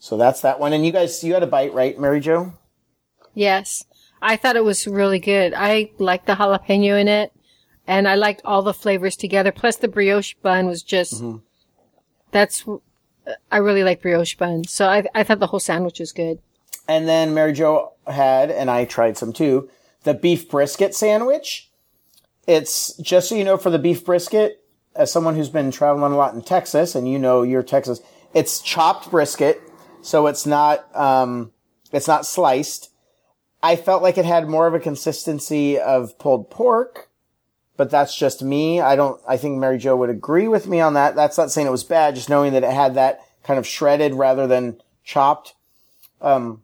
[0.00, 0.72] So that's that one.
[0.72, 2.54] And you guys, you had a bite, right, Mary Jo?
[3.32, 3.84] Yes.
[4.20, 5.54] I thought it was really good.
[5.54, 7.32] I liked the jalapeno in it
[7.92, 9.52] and I liked all the flavors together.
[9.52, 11.22] Plus the brioche bun was just,
[12.30, 12.64] that's,
[13.50, 14.64] I really like brioche bun.
[14.64, 16.38] So I, I thought the whole sandwich was good.
[16.88, 19.68] And then Mary Jo had, and I tried some too,
[20.04, 21.70] the beef brisket sandwich.
[22.46, 24.64] It's just so you know for the beef brisket,
[24.96, 28.00] as someone who's been traveling a lot in Texas, and you know you're Texas,
[28.34, 29.62] it's chopped brisket,
[30.00, 31.52] so it's not um,
[31.92, 32.90] it's not sliced.
[33.62, 37.10] I felt like it had more of a consistency of pulled pork,
[37.76, 38.80] but that's just me.
[38.80, 39.20] I don't.
[39.26, 41.14] I think Mary Jo would agree with me on that.
[41.14, 44.14] That's not saying it was bad, just knowing that it had that kind of shredded
[44.14, 45.54] rather than chopped.
[46.20, 46.62] Um,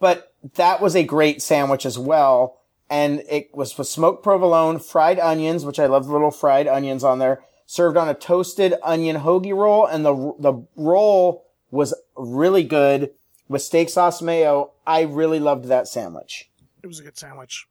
[0.00, 2.60] but that was a great sandwich as well.
[2.88, 7.02] And it was with smoked provolone, fried onions, which I love the little fried onions
[7.02, 9.86] on there, served on a toasted onion hoagie roll.
[9.86, 13.10] And the, the roll was really good
[13.48, 14.72] with steak sauce mayo.
[14.86, 16.48] I really loved that sandwich.
[16.82, 17.66] It was a good sandwich.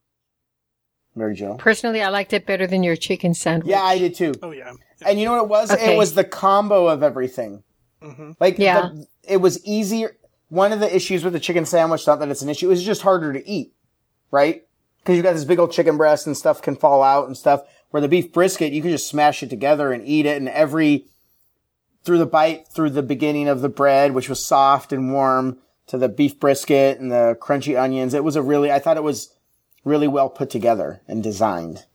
[1.16, 1.56] Mary Jo.
[1.56, 3.70] Personally, I liked it better than your chicken sandwich.
[3.70, 4.34] Yeah, I did too.
[4.44, 4.74] Oh yeah.
[5.06, 5.72] And you know what it was?
[5.72, 5.94] Okay.
[5.94, 7.64] It was the combo of everything.
[8.02, 8.32] Mm-hmm.
[8.40, 8.90] Like, Yeah.
[8.94, 10.18] the- it was easier.
[10.50, 13.02] One of the issues with the chicken sandwich, not that it's an issue, is just
[13.02, 13.74] harder to eat,
[14.32, 14.64] right?
[15.00, 17.62] Because you've got this big old chicken breast and stuff can fall out and stuff.
[17.92, 21.06] Where the beef brisket, you can just smash it together and eat it, and every
[22.04, 25.98] through the bite, through the beginning of the bread, which was soft and warm, to
[25.98, 28.72] the beef brisket and the crunchy onions, it was a really.
[28.72, 29.34] I thought it was
[29.86, 31.86] really well put together and designed.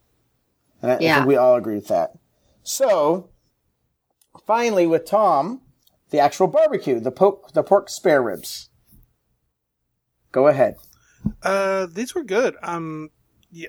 [0.81, 2.12] And I, I think we all agree with that.
[2.62, 3.29] So,
[4.46, 5.61] finally, with Tom,
[6.09, 8.70] the actual barbecue, the pork, the pork spare ribs.
[10.33, 10.76] Go ahead.
[11.42, 12.57] Uh, these were good.
[12.62, 13.11] Um,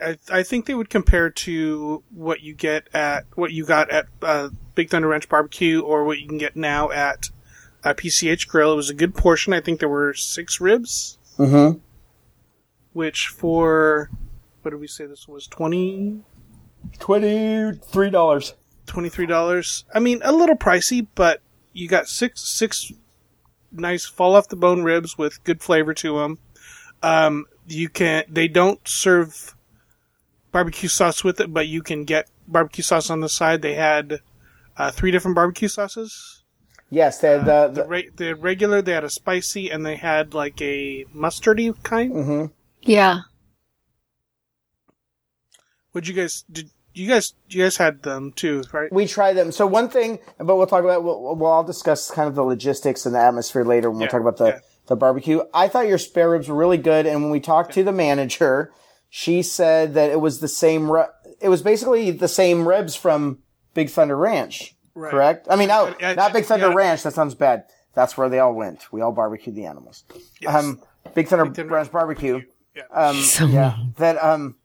[0.01, 4.05] I, I think they would compare to what you get at what you got at
[4.21, 7.29] uh, Big Thunder Ranch Barbecue or what you can get now at
[7.83, 8.73] uh, PCH Grill.
[8.73, 9.53] It was a good portion.
[9.53, 11.79] I think there were six ribs, Mm-hmm.
[12.93, 14.09] Which for
[14.61, 16.21] what did we say this was 20
[16.99, 18.55] Twenty-three dollars.
[18.87, 19.83] $23.
[19.93, 21.41] I mean, a little pricey, but
[21.73, 22.91] you got six six
[23.71, 26.39] nice fall off the bone ribs with good flavor to them.
[27.03, 29.55] Um, you can they don't serve
[30.51, 33.61] barbecue sauce with it, but you can get barbecue sauce on the side.
[33.61, 34.19] They had
[34.75, 36.43] uh, three different barbecue sauces.
[36.89, 39.95] Yes, they had the, The, the re- the regular, they had a spicy, and they
[39.95, 42.11] had like a mustardy kind.
[42.11, 42.45] mm-hmm.
[42.81, 43.21] Yeah.
[45.93, 48.91] Would you guys did you guys you guys had them too, right?
[48.91, 49.51] we tried them.
[49.51, 51.03] So one thing, but we'll talk about.
[51.03, 54.09] We'll, we'll all discuss kind of the logistics and the atmosphere later when we Yeah,
[54.11, 54.59] talk about the yeah.
[54.87, 55.41] the barbecue.
[55.53, 58.71] I thought your spare ribs were really good, and when we talked to the manager,
[59.09, 60.89] she said that it was the same.
[61.41, 63.39] It was basically the same ribs from
[63.73, 64.75] Big Thunder Ranch.
[64.93, 65.11] Right.
[65.11, 65.47] Correct.
[65.49, 66.75] I mean, no, Uh, uh, not Big Thunder yeah.
[66.75, 67.03] Ranch.
[67.03, 67.63] That sounds bad.
[67.93, 68.91] That's where they all went.
[68.91, 70.03] We all barbecued the animals.
[70.41, 70.53] Yes.
[70.53, 70.81] Um,
[71.15, 72.41] Big Thunder, Thunder Ranch barbecue.
[72.75, 72.83] Yeah.
[72.91, 74.55] Um, So yeah, that um,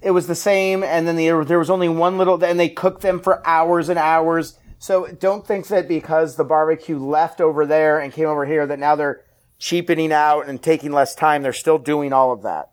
[0.00, 3.02] it was the same, and then the, there was only one little, and they cooked
[3.02, 4.58] them for hours and hours.
[4.78, 8.78] So don't think that because the barbecue left over there and came over here that
[8.78, 9.22] now they're
[9.58, 11.42] cheapening out and taking less time.
[11.42, 12.70] They're still doing all of that.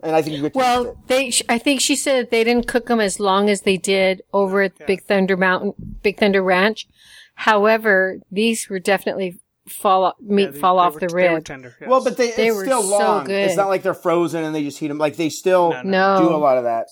[0.00, 3.00] And I think you could Well, they, I think she said they didn't cook them
[3.00, 6.86] as long as they did over at Big Thunder Mountain, Big Thunder Ranch.
[7.34, 11.14] However, these were definitely fall off, meat Yeah, they- fall they off were- the they
[11.28, 11.44] were rib.
[11.44, 11.76] tender.
[11.80, 11.88] yes.
[11.90, 13.24] well, but they, They it's were still so long.
[13.24, 13.32] good.
[13.46, 14.98] It's not like they're frozen and they just heat them.
[14.98, 16.86] Like they still No, No, do a lot of that.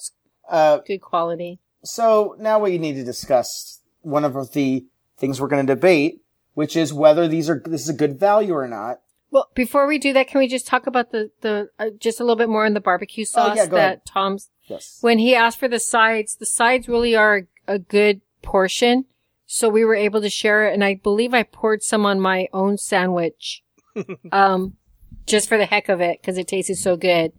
[0.48, 1.58] Uh, good quality.
[1.85, 4.85] So now we need to discuss one of the
[5.18, 6.20] things we're going to debate,
[6.54, 9.00] which is whether these are this is a good value or not.
[9.30, 12.22] Well, before we do that, can we just talk about the the uh, just a
[12.24, 14.00] little bit more on the barbecue Oh, sauce yeah, go that ahead.
[14.06, 14.98] Tom's Yes.
[15.00, 19.06] when he asked for the sides, the sides really are a good portion.
[19.55, 20.73] So we were able to share it.
[20.73, 23.62] And I believe I poured some on my own sandwich.
[24.33, 24.79] um,
[25.27, 27.33] just for the heck of it, cause it tasted so good.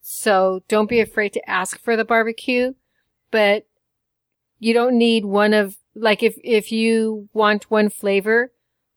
[0.00, 2.74] So don't be afraid to ask for the barbecue,
[3.30, 3.64] but
[4.58, 8.50] you don't need one of, like if, if you want one flavor,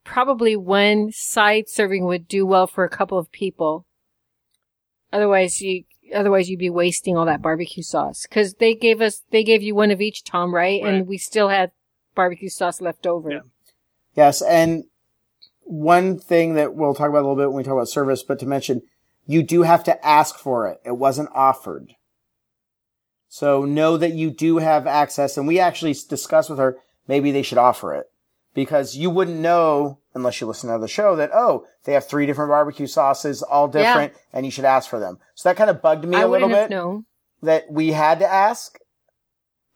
[0.04, 3.86] probably one side serving would do well for a couple of people.
[5.14, 5.84] Otherwise, you
[6.16, 9.76] otherwise you'd be wasting all that barbecue sauce because they gave us they gave you
[9.76, 10.82] one of each, Tom, right?
[10.82, 10.94] Right.
[10.94, 11.72] And we still had
[12.18, 13.32] barbecue sauce left over.
[13.32, 13.40] Yeah.
[14.16, 14.84] Yes, and
[15.64, 18.40] one thing that we'll talk about a little bit when we talk about service, but
[18.40, 18.82] to mention,
[19.26, 20.82] you do have to ask for it.
[20.86, 21.94] It wasn't offered.
[23.30, 26.78] So know that you do have access, and we actually discussed with her,
[27.08, 28.08] maybe they should offer it.
[28.54, 32.26] Because you wouldn't know, unless you listen to the show, that, oh, they have three
[32.26, 35.20] different barbecue sauces, all different, and you should ask for them.
[35.36, 37.06] So that kind of bugged me I a little wouldn't have bit known.
[37.44, 38.80] that we had to ask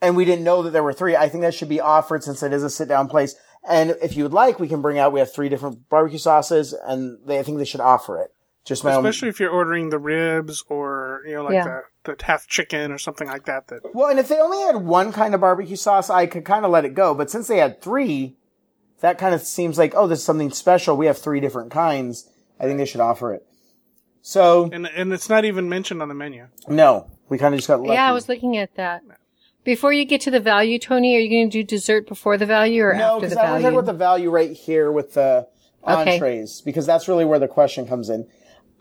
[0.02, 1.16] and we didn't know that there were three.
[1.16, 3.36] I think that should be offered since it is a sit down place.
[3.70, 6.74] And if you would like, we can bring out, we have three different barbecue sauces
[6.74, 8.32] and they, I think they should offer it.
[8.66, 9.06] Just my own.
[9.06, 11.82] Especially if you're ordering the ribs or you know like Yeah.
[12.04, 13.68] the, the half chicken or something like that.
[13.68, 16.66] That Well, and if they only had one kind of barbecue sauce, I could kind
[16.66, 17.14] of let it go.
[17.16, 18.36] But since they had three,
[19.00, 20.96] that kind of seems like, oh, this is something special.
[20.96, 22.30] We have three different kinds.
[22.60, 23.46] I think they should offer it.
[24.22, 26.48] So, and and it's not even mentioned on the menu.
[26.68, 27.94] no, we kind of just got lucky.
[27.94, 29.02] Yeah, I was looking at that.
[29.64, 32.46] Before you get to the value, Tony, are you going to do dessert before the
[32.48, 33.80] value or No, after because the I want to talk value?
[33.80, 35.48] about the value right here with the
[35.88, 36.14] Okay.
[36.16, 38.28] entrees, because that's really where the question comes in.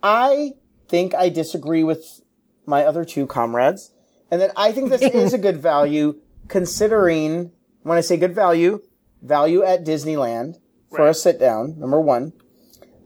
[0.02, 0.52] I
[0.88, 2.20] think I disagree with
[2.66, 3.92] my other two comrades,
[4.30, 8.82] and that I think this is a good value, considering when I say good value,
[9.22, 10.56] value at Disneyland
[10.94, 11.78] for a sit down.
[11.78, 12.32] Number one.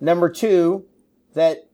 [0.01, 0.87] Number two,
[1.35, 1.69] that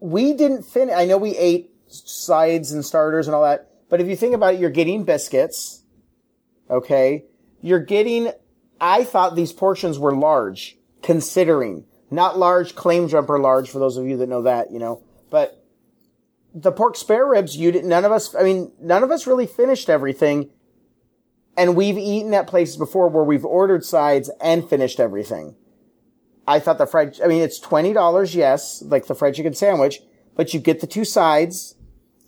[0.00, 0.94] we didn't finish.
[0.94, 4.54] I know we ate sides and starters and all that, but if you think about
[4.54, 5.82] it, you're getting biscuits.
[6.70, 7.24] Okay.
[7.60, 8.32] You're getting,
[8.80, 14.06] I thought these portions were large, considering not large claim jumper large for those of
[14.06, 15.64] you that know that, you know, but
[16.54, 19.46] the pork spare ribs, you didn't, none of us, I mean, none of us really
[19.46, 20.50] finished everything.
[21.56, 25.56] And we've eaten at places before where we've ordered sides and finished everything.
[26.46, 30.00] I thought the fried, I mean, it's $20, yes, like the fried chicken sandwich,
[30.36, 31.74] but you get the two sides.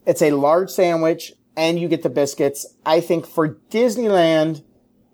[0.05, 2.67] It's a large sandwich and you get the biscuits.
[2.87, 4.65] I think for Disneyland,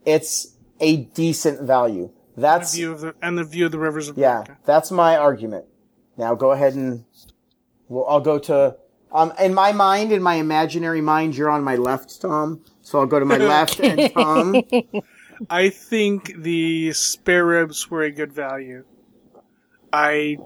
[0.05, 2.13] it's a decent value.
[2.37, 4.59] The That's, view of the and the view of the rivers of yeah, America.
[4.65, 5.65] that's my argument.
[6.17, 7.05] Now go ahead and
[7.89, 8.77] well, I'll go to,
[9.11, 12.63] um, in my mind, in my imaginary mind, you're on my left, Tom.
[12.81, 14.63] So I'll go to my left and Tom.
[15.51, 18.85] I think the spare ribs were a good value.
[19.93, 20.39] I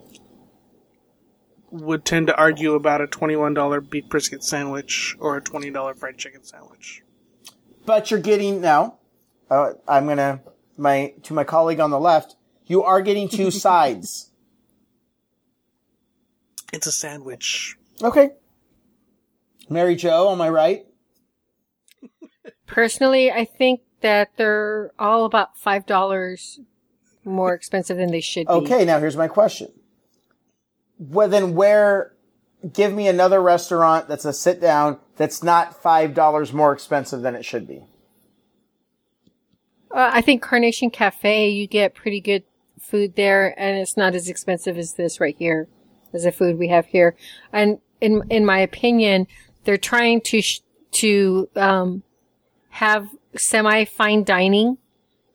[1.70, 5.94] would tend to argue about a twenty-one dollar beef brisket sandwich or a twenty dollar
[5.94, 7.02] fried chicken sandwich.
[7.86, 8.98] but you're getting now.
[9.50, 10.40] Uh, I'm gonna
[10.76, 12.36] my to my colleague on the left.
[12.66, 14.30] You are getting two sides.
[16.72, 17.76] It's a sandwich.
[18.02, 18.30] Okay.
[19.68, 20.86] Mary Jo on my right.
[22.66, 26.60] Personally, I think that they're all about five dollars
[27.24, 28.52] more expensive than they should be.
[28.52, 29.68] Okay, now here's my question.
[31.00, 32.12] Well, then where?
[32.74, 37.34] Give me another restaurant that's a sit down that's not five dollars more expensive than
[37.34, 37.84] it should be.
[39.90, 42.44] Uh, I think Carnation Cafe, you get pretty good
[42.78, 45.68] food there, and it's not as expensive as this right here,
[46.12, 47.16] as the food we have here.
[47.50, 49.26] And in in my opinion,
[49.64, 50.60] they're trying to sh-
[50.92, 52.02] to um,
[52.68, 54.76] have semi fine dining,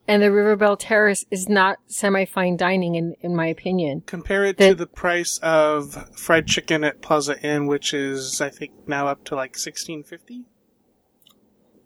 [0.08, 4.04] and the River Belle Terrace is not semi fine dining in in my opinion.
[4.06, 8.50] Compare it The- to the price of fried chicken at Plaza Inn, which is I
[8.50, 10.46] think now up to like sixteen fifty.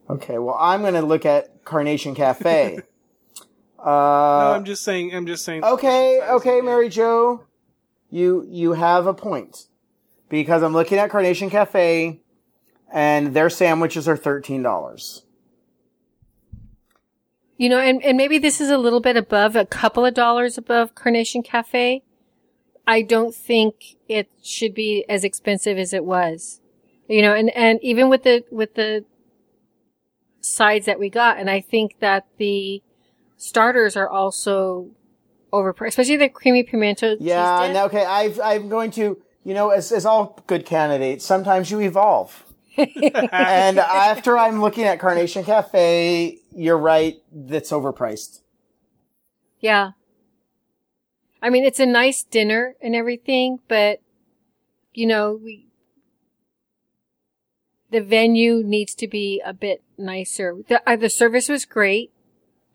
[0.09, 2.77] Okay, well I'm gonna look at Carnation Cafe.
[3.79, 5.13] uh, no, I'm just saying.
[5.13, 5.63] I'm just saying.
[5.63, 7.43] Okay, okay, Mary Jo,
[8.09, 9.67] you you have a point
[10.29, 12.21] because I'm looking at Carnation Cafe,
[12.91, 15.23] and their sandwiches are thirteen dollars.
[17.59, 20.57] You know, and, and maybe this is a little bit above, a couple of dollars
[20.57, 22.03] above Carnation Cafe.
[22.87, 26.61] I don't think it should be as expensive as it was.
[27.09, 29.03] You know, and, and even with the, with the
[30.39, 32.81] sides that we got, and I think that the
[33.35, 34.91] starters are also
[35.51, 37.83] overpriced, especially the creamy pimento cheese Yeah, dip.
[37.87, 42.45] okay, I've, I'm going to, you know, as, as all good candidates, sometimes you evolve.
[42.77, 48.41] and after I'm looking at Carnation Cafe, you're right, that's overpriced.
[49.59, 49.91] Yeah.
[51.41, 54.01] I mean, it's a nice dinner and everything, but
[54.93, 55.67] you know, we,
[57.91, 60.57] the venue needs to be a bit nicer.
[60.67, 62.11] The, uh, the service was great.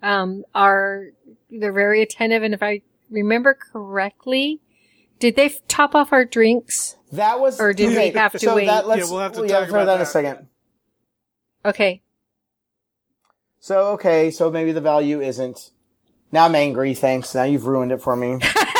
[0.02, 1.08] Um, our,
[1.50, 2.42] they're very attentive.
[2.42, 4.60] And if I remember correctly,
[5.18, 6.96] did they f- top off our drinks?
[7.12, 8.66] That was, Or did we have to so wait?
[8.66, 10.48] That, let's, Yeah, we'll have to yeah, talk about that in a second.
[11.64, 12.02] Okay.
[13.64, 15.70] So, okay, so maybe the value isn't.
[16.30, 17.34] Now I'm angry, thanks.
[17.34, 18.38] Now you've ruined it for me.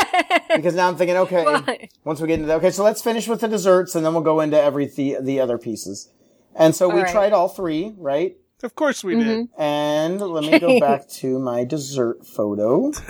[0.55, 1.89] because now I'm thinking, okay, Why?
[2.05, 4.23] once we get into that, okay, so let's finish with the desserts and then we'll
[4.23, 6.11] go into every, the, the other pieces.
[6.55, 7.13] And so we All right.
[7.13, 8.37] tried all three, right?
[8.63, 9.49] Of course we did.
[9.57, 12.93] And let me go back to my dessert photo.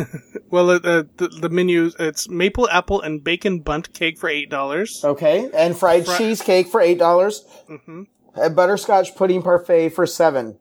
[0.50, 4.48] Well, uh, uh, the the menu it's maple apple and bacon Bundt cake for eight
[4.50, 5.04] dollars.
[5.04, 7.44] Okay, and fried Fri- cheesecake for eight dollars.
[7.68, 8.02] Mm-hmm.
[8.36, 10.58] A butterscotch pudding parfait for seven.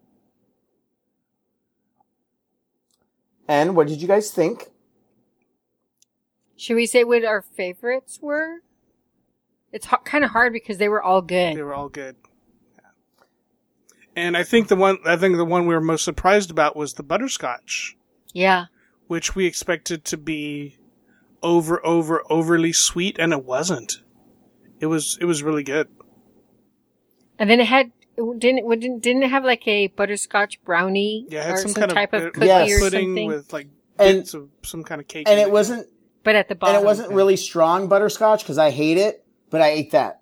[3.54, 4.72] And what did you guys think?
[6.56, 8.62] Should we say what our favorites were?
[9.72, 11.56] It's h- kind of hard because they were all good.
[11.56, 12.16] They were all good.
[12.74, 12.90] Yeah.
[14.16, 16.94] And I think the one I think the one we were most surprised about was
[16.96, 17.96] the butterscotch,
[18.34, 18.66] Yeah.
[19.06, 20.78] which we expected to be
[21.44, 24.02] over over overly sweet and it wasn't.
[24.80, 25.90] It was it was really good.
[27.38, 31.42] And then it had didn't it didn't didn't it have like a butterscotch brownie Yeah,
[31.42, 32.72] it had or some, some, kind type of, of, cookie Yes.
[32.72, 33.28] or pudding something?
[33.28, 35.28] with like And- bits of some kind of cake.
[35.28, 35.88] And in it wasn't
[36.24, 39.62] but at the bottom, and it wasn't really strong butterscotch because I hate it, but
[39.62, 40.22] I ate that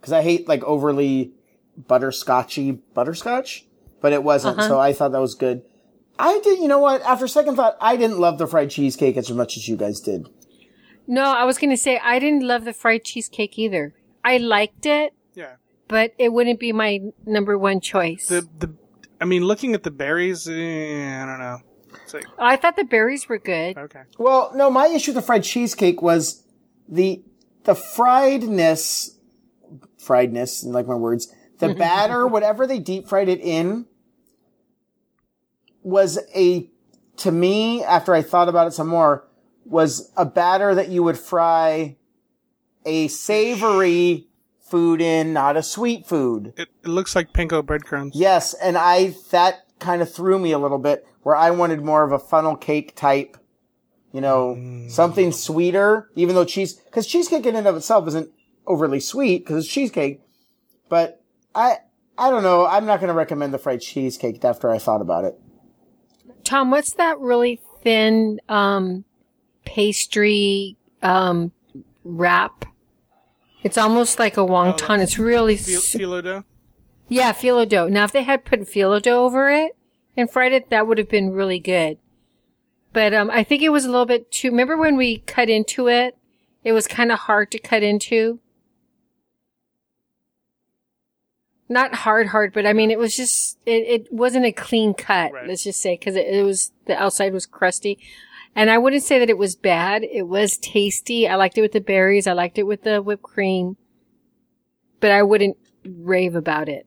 [0.00, 1.32] because I hate like overly
[1.78, 3.66] butterscotchy butterscotch,
[4.00, 4.58] but it wasn't.
[4.58, 4.68] Uh-huh.
[4.68, 5.62] So I thought that was good.
[6.18, 6.60] I did.
[6.60, 7.02] You know what?
[7.02, 10.28] After second thought, I didn't love the fried cheesecake as much as you guys did.
[11.06, 13.92] No, I was gonna say I didn't love the fried cheesecake either.
[14.24, 15.56] I liked it, Yeah.
[15.88, 18.26] But it wouldn't be my number one choice.
[18.28, 18.74] The the
[19.20, 21.58] I mean, looking at the berries, eh, I don't know.
[22.12, 23.76] Like I thought the berries were good.
[23.76, 24.02] okay.
[24.18, 26.44] Well, no, my issue with the fried cheesecake was
[26.88, 27.22] the
[27.64, 29.18] the friedness,
[29.98, 31.32] friedness, like my words.
[31.58, 33.86] The batter, whatever they deep fried it in,
[35.82, 36.70] was a
[37.16, 39.26] to me after I thought about it some more
[39.64, 41.96] was a batter that you would fry
[42.84, 44.28] a savory
[44.64, 46.54] food in, not a sweet food.
[46.56, 48.14] It, it looks like panko breadcrumbs.
[48.16, 52.04] Yes, and I that kind of threw me a little bit where I wanted more
[52.04, 53.36] of a funnel cake type,
[54.12, 58.30] you know, something sweeter, even though cheese, cause cheesecake in and of itself isn't
[58.66, 60.20] overly sweet because it's cheesecake,
[60.88, 61.22] but
[61.54, 61.78] I,
[62.16, 62.66] I don't know.
[62.66, 65.38] I'm not going to recommend the fried cheesecake after I thought about it.
[66.44, 69.04] Tom, what's that really thin um,
[69.64, 71.52] pastry um,
[72.04, 72.66] wrap?
[73.64, 75.00] It's almost like a wonton.
[75.02, 76.44] it's really Fil- su- dough.
[77.08, 77.88] yeah, filo dough.
[77.88, 79.74] Now, if they had put filo dough over it
[80.16, 81.98] and fried it, that would have been really good.
[82.92, 84.50] But um, I think it was a little bit too.
[84.50, 86.16] Remember when we cut into it?
[86.62, 88.38] It was kind of hard to cut into.
[91.68, 95.32] Not hard, hard, but I mean, it was just it, it wasn't a clean cut.
[95.32, 95.48] Right.
[95.48, 97.98] Let's just say because it, it was the outside was crusty,
[98.54, 100.04] and I wouldn't say that it was bad.
[100.04, 101.28] It was tasty.
[101.28, 102.26] I liked it with the berries.
[102.26, 103.76] I liked it with the whipped cream,
[105.00, 106.86] but I wouldn't rave about it.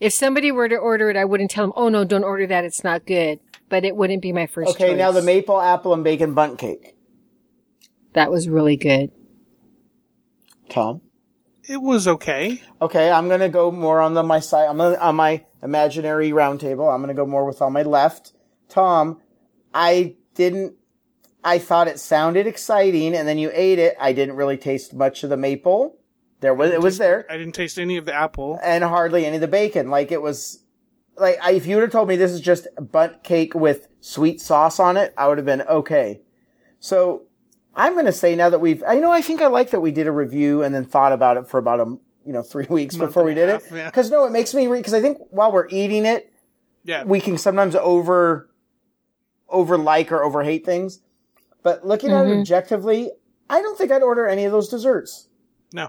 [0.00, 2.64] If somebody were to order it, I wouldn't tell them, "Oh no, don't order that.
[2.64, 4.70] It's not good." But it wouldn't be my first.
[4.70, 6.96] Okay, now the maple apple and bacon Bundt cake.
[8.14, 9.12] that was really good.
[10.68, 11.02] Tom.
[11.68, 12.60] It was okay.
[12.82, 14.66] Okay, I'm gonna go more on the my side.
[14.68, 16.88] I'm gonna, on my imaginary round table.
[16.88, 18.32] I'm gonna go more with on my left.
[18.68, 19.20] Tom,
[19.72, 20.74] I didn't.
[21.44, 23.94] I thought it sounded exciting, and then you ate it.
[24.00, 25.96] I didn't really taste much of the maple.
[26.40, 28.58] There was it was there, I didn't taste any of the apple.
[28.62, 29.90] and hardly any of the bacon.
[29.90, 30.64] Like it was,
[31.16, 34.40] like I, if you would have told me this is just Bundt cake with sweet
[34.40, 36.20] sauce on it, I would have been okay.
[36.78, 37.24] So
[37.74, 39.92] I'm going to say now that we've, I know I think I like that we
[39.92, 41.84] did a review and then thought about it for about a
[42.26, 43.76] you know three weeks Month before we did half, it.
[43.76, 43.86] yeah.
[43.90, 46.32] Because no, it makes me because I think while we're eating it,
[46.84, 47.04] Yeah.
[47.04, 48.49] we can sometimes over
[49.50, 51.00] over like or over hate things.
[51.62, 53.10] But looking at it objectively,
[53.48, 55.28] I don't think I'd order any of those desserts.
[55.72, 55.88] no.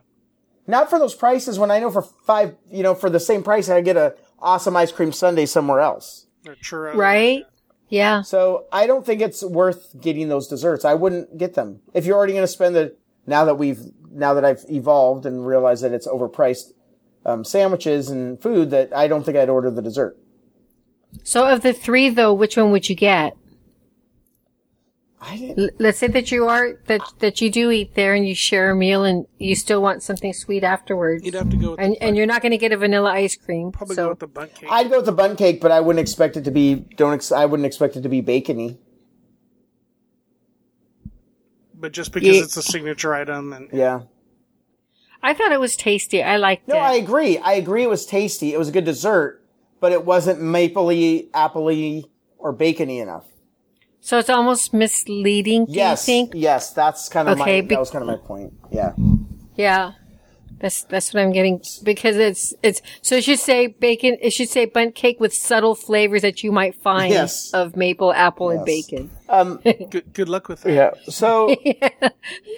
[0.68, 3.68] Not for those prices when I know for five, you know, for the same price
[3.68, 6.28] I get a awesome ice cream sundae somewhere else.
[6.48, 6.96] Or churro.
[6.96, 7.46] Right?
[7.90, 8.22] Yeah.
[8.22, 10.86] So I don't think it's worth getting those desserts.
[10.86, 11.82] I wouldn't get them.
[11.94, 12.96] If you're already going to spend the,
[13.26, 16.72] now that we've, now that I've evolved and realized that it's overpriced,
[17.26, 20.18] um, sandwiches and food that I don't think I'd order the dessert.
[21.24, 23.36] So of the three though, which one would you get?
[25.24, 28.34] I didn't, let's say that you are that that you do eat there and you
[28.34, 31.24] share a meal and you still want something sweet afterwards.
[31.24, 33.12] You'd have to go with and the and you're not going to get a vanilla
[33.12, 33.72] ice cream.
[33.72, 34.70] probably go with the Bundt cake.
[34.72, 37.32] I'd go with the Bundt cake, but I wouldn't expect it to be, don't, ex-
[37.32, 38.80] I wouldn't expect it to be bacony.
[41.76, 42.44] but just because Yeah.
[42.44, 44.02] it's a signature item and Yeah.
[45.24, 46.22] I thought it was tasty.
[46.24, 46.80] I liked No, it.
[46.80, 47.38] I agree.
[47.40, 48.54] I agree it was tasty.
[48.54, 49.44] It was a good dessert,
[49.80, 52.06] but it wasn't mapley, appley,
[52.38, 53.26] or bacony enough.
[54.02, 55.66] So it's almost misleading.
[55.66, 56.08] Do Yes.
[56.08, 56.32] you think?
[56.36, 58.54] Yes, that's kind of Okay, my, be- that was kind of my point.
[58.72, 58.94] Yeah.
[59.56, 59.92] Yeah.
[60.60, 64.18] That's that's what I'm getting because it's it's so it should say bacon.
[64.22, 67.52] It should say Bundt cake with subtle flavors that you might find Yes.
[67.52, 68.86] of maple, apple, and Yes.
[68.86, 69.10] bacon,
[69.90, 70.72] good, good luck with that.
[70.72, 70.92] Yeah.
[71.12, 71.56] So,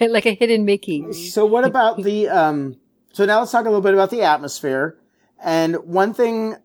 [0.02, 1.12] like a hidden Mickey.
[1.14, 2.76] so what about the, um,
[3.12, 4.98] so now let's talk a little bit about the atmosphere.
[5.42, 6.56] And one thing,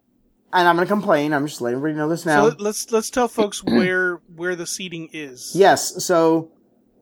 [0.53, 1.33] and I'm going to complain.
[1.33, 2.45] I'm just letting everybody know this now.
[2.45, 5.51] let- let's let's tell folks where where the seating is.
[5.55, 6.03] Yes.
[6.05, 6.51] So,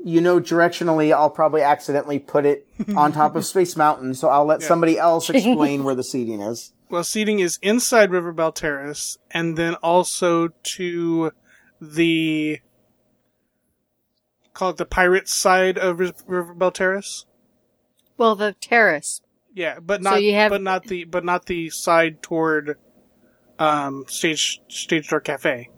[0.03, 4.15] you know, directionally, I'll probably accidentally put it on top of Space Mountain.
[4.15, 6.73] So I'll let somebody else explain where the seating is.
[6.89, 11.31] Well, seating is inside River Belle Terrace, and then also to
[11.81, 12.59] the
[14.53, 17.25] call it the pirate side of Riv- River Belle Terrace.
[18.17, 19.21] Well, the terrace.
[19.53, 22.77] Yeah, but not you have- but not the but not the side toward
[23.59, 25.69] um stage stage door cafe.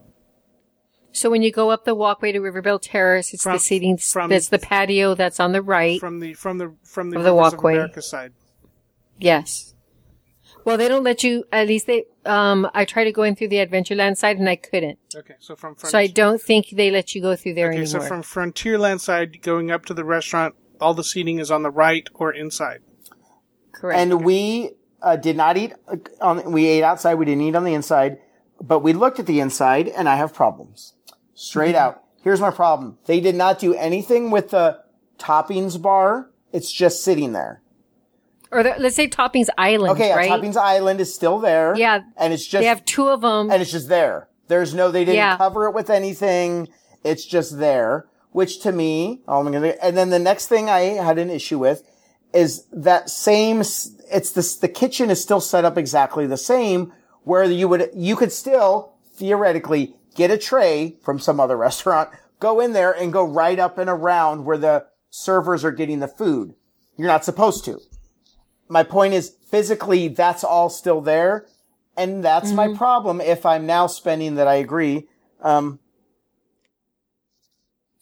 [1.11, 3.97] So when you go up the walkway to River Belle Terrace, it's From- the seating.
[3.97, 5.99] from- that's the patio that's on the right.
[5.99, 7.73] From the from the from the, Of the walkway.
[7.73, 8.33] of America side.
[9.17, 9.73] yes.
[10.65, 11.45] Well, they don't let you.
[11.51, 12.03] At least they.
[12.25, 14.99] Um, I tried to go in through the Adventureland side and I couldn't.
[15.15, 17.85] Okay, so from front So I don't think they let you go through there Okay,
[17.85, 18.21] so anymore.
[18.21, 22.07] from Frontierland side going up to the restaurant, all the seating is on the right
[22.13, 22.81] or inside.
[23.71, 23.99] Correct.
[23.99, 24.71] And we
[25.01, 26.51] uh, did not eat uh, on.
[26.51, 27.15] We ate outside.
[27.15, 28.17] We didn't eat on the inside,
[28.61, 30.93] but we looked at the inside, and I have problems.
[31.33, 31.83] Straight Mm-hmm.
[31.97, 32.03] out.
[32.23, 32.97] Here's my problem.
[33.05, 34.79] They did not do anything with the
[35.17, 36.29] toppings bar.
[36.51, 37.61] It's just sitting there.
[38.51, 40.29] or the, let's say Toppings Island, Okay, right?
[40.29, 41.75] toppings island is still there.
[41.77, 43.51] Yeah, and it's just they have two of them.
[43.51, 44.27] and it's just there.
[44.47, 45.37] There's no, they didn't Yeah.
[45.37, 46.67] cover it with anything.
[47.03, 50.79] It's just there, which to me, oh, I'm gonna, and then the next thing I
[51.01, 51.83] had an issue with
[52.33, 53.61] is that same,
[54.11, 56.93] it's this, the kitchen is still set up exactly the same
[57.23, 62.59] where you would, you could still theoretically get a tray from some other restaurant, go
[62.59, 66.53] in there and go right up and around where the servers are getting the food.
[66.97, 67.79] You're not supposed to.
[68.67, 71.47] My point is physically that's all still there.
[71.97, 75.09] And that's my problem if I'm now spending that I agree.
[75.41, 75.79] Um,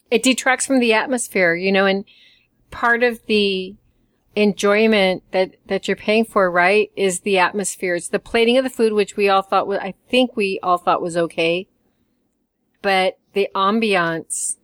[0.08, 2.04] it detracts from the atmosphere, you know, and
[2.70, 3.74] part of the
[4.36, 7.94] enjoyment that, that you're paying for, right, is the atmosphere.
[7.94, 10.78] It's the plating of the food, which we all thought was, I think we all
[10.78, 11.66] thought was okay.
[12.82, 14.56] But the ambiance,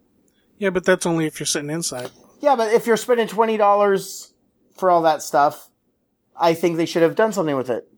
[0.59, 2.11] Yeah, but that's only if you're sitting inside.
[2.41, 4.33] yeah, but if you're spending $20
[4.77, 5.69] for all that stuff,
[6.37, 7.89] I think they should have done something with it.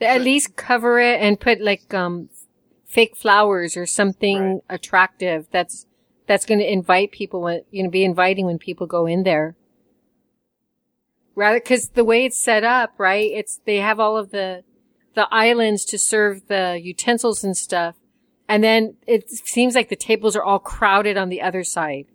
[0.00, 2.28] at least cover it and put like, um,
[2.84, 4.60] fake flowers or something Right.
[4.68, 5.86] attractive that's,
[6.26, 9.56] that's going to invite people you know, be inviting when people go in there.
[11.34, 13.30] Rather, cause the way it's set up, right?
[13.30, 14.62] It's, they have all of the,
[15.14, 17.96] the islands to serve the utensils and stuff.
[18.48, 22.06] And then it seems like the tables are all crowded on the other side.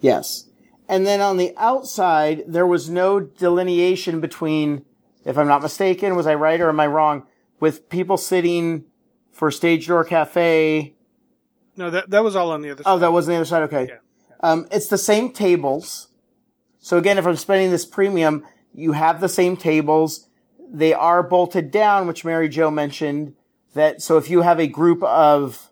[0.00, 0.48] Yes.
[0.88, 4.84] And then on the outside, there was no delineation between,
[5.24, 7.26] if I'm not mistaken, was I right or am I wrong,
[7.60, 8.84] with people sitting
[9.32, 10.95] for Stage Door Cafe.
[11.76, 12.90] No, that that was all on the other side.
[12.90, 13.62] Oh, that was on the other side.
[13.64, 13.88] Okay.
[13.88, 13.98] Yeah.
[14.40, 16.08] Um, it's the same tables.
[16.78, 20.28] So again, if I'm spending this premium, you have the same tables.
[20.68, 23.34] They are bolted down, which Mary Jo mentioned
[23.74, 24.02] that.
[24.02, 25.70] So if you have a group of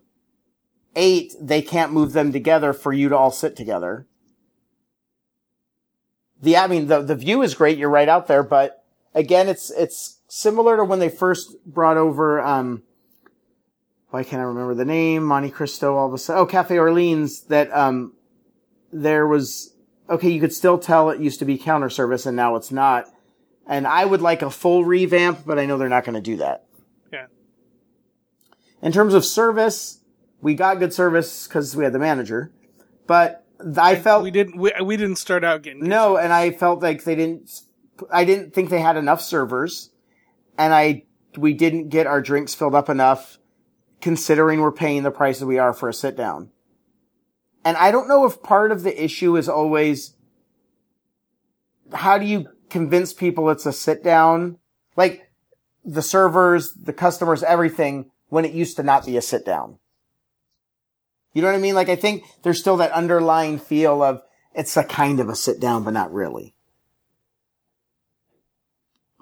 [0.95, 4.07] eight, they can't move them together for you to all sit together.
[6.41, 7.77] The, I mean, the, the view is great.
[7.77, 8.83] You're right out there, but
[9.13, 12.83] again, it's, it's similar to when they first brought over, um,
[14.15, 15.25] why can't I remember the name?
[15.25, 16.41] Monte Cristo, all of a sudden.
[16.41, 18.13] Oh, Cafe Orleans, that, um,
[18.93, 19.75] there was,
[20.09, 23.07] okay, you could still tell it used to be counter service and now it's not.
[23.67, 26.37] And I would like a full revamp, but I know they're not going to do
[26.37, 26.63] that.
[27.11, 27.25] Yeah.
[28.81, 29.99] In terms of service,
[30.39, 32.53] we got good service because we had the manager,
[33.07, 33.45] but
[33.77, 37.03] I felt we didn't we, we didn't start out getting no, and I felt like
[37.03, 37.51] they didn't.
[38.09, 39.91] I didn't think they had enough servers,
[40.57, 41.03] and I
[41.35, 43.39] we didn't get our drinks filled up enough,
[44.05, 46.51] considering we're paying the price that we are for a sit down.
[47.63, 50.13] And I don't know if part of the issue is always
[51.91, 54.59] how do you convince people it's a sit down,
[54.95, 55.31] like
[55.83, 59.79] the servers, the customers, everything, when it used to not be a sit down.
[61.33, 61.73] You know what I mean?
[61.73, 64.21] Like I think there's still that underlying feel of
[64.53, 66.53] it's a kind of a sit down, but not really.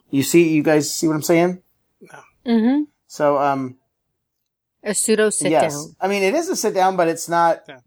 [0.09, 1.61] You see, you guys see what I'm saying?
[2.01, 2.19] No.
[2.45, 2.83] Mm-hmm.
[3.07, 3.77] So, um,
[4.83, 5.73] A pseudo sit yes.
[5.73, 5.95] down.
[6.01, 7.61] I mean, it is a sit down, but it's not.
[7.67, 7.79] Yeah.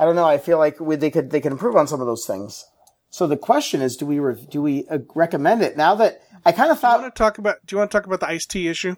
[0.00, 0.24] I don't know.
[0.26, 2.64] I feel like we, they could they could improve on some of those things.
[3.10, 6.52] So the question is, do we re- do we uh, recommend it now that I
[6.52, 7.56] kind of Do you thought, want to talk about?
[7.66, 8.96] Do you want to talk about the iced tea issue?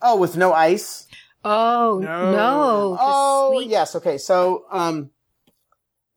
[0.00, 1.06] oh, with no ice.
[1.44, 2.32] Oh, No.
[2.32, 2.96] no.
[3.00, 3.96] Oh, sweet- yes.
[3.96, 4.18] Okay.
[4.18, 5.10] So, um,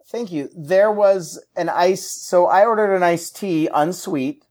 [0.08, 0.50] thank you.
[0.56, 2.06] There was an ice.
[2.12, 4.44] So I ordered an iced tea unsweet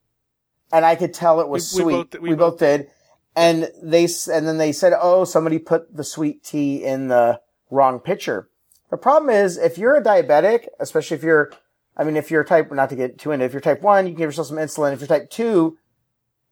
[0.73, 2.11] and I could tell it was We- we sweet.
[2.13, 2.91] both- we, we both both- did.
[3.37, 8.01] And they, and then they said, oh, somebody put the sweet tea in the wrong
[8.01, 8.49] pitcher.
[8.91, 11.53] The problem is if you're a diabetic, especially if you're,
[11.97, 14.13] I mean, if you're type, not to get too into, if you're type one, you
[14.13, 14.93] can give yourself some insulin.
[14.93, 15.79] If you're type two,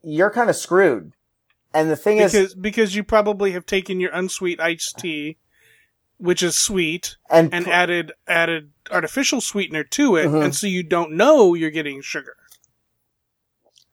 [0.03, 1.13] you're kind of screwed.
[1.75, 5.37] And the thing is, Because because you probably have taken your unsweet iced tea,
[6.17, 10.45] which is sweet, and, and pr- added added artificial sweetener to it, Mhm.
[10.45, 12.37] and so you don't know you're getting sugar.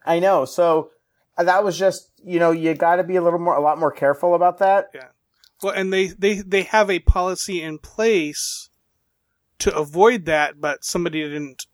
[0.06, 0.46] I know.
[0.46, 0.92] So
[1.38, 3.92] that was just, you know, you got to be a little more, a lot more
[3.92, 4.90] careful about that.
[4.94, 5.08] Yeah.
[5.62, 8.70] Well, and they, they, they have a policy in place
[9.60, 11.66] to avoid that, but somebody didn't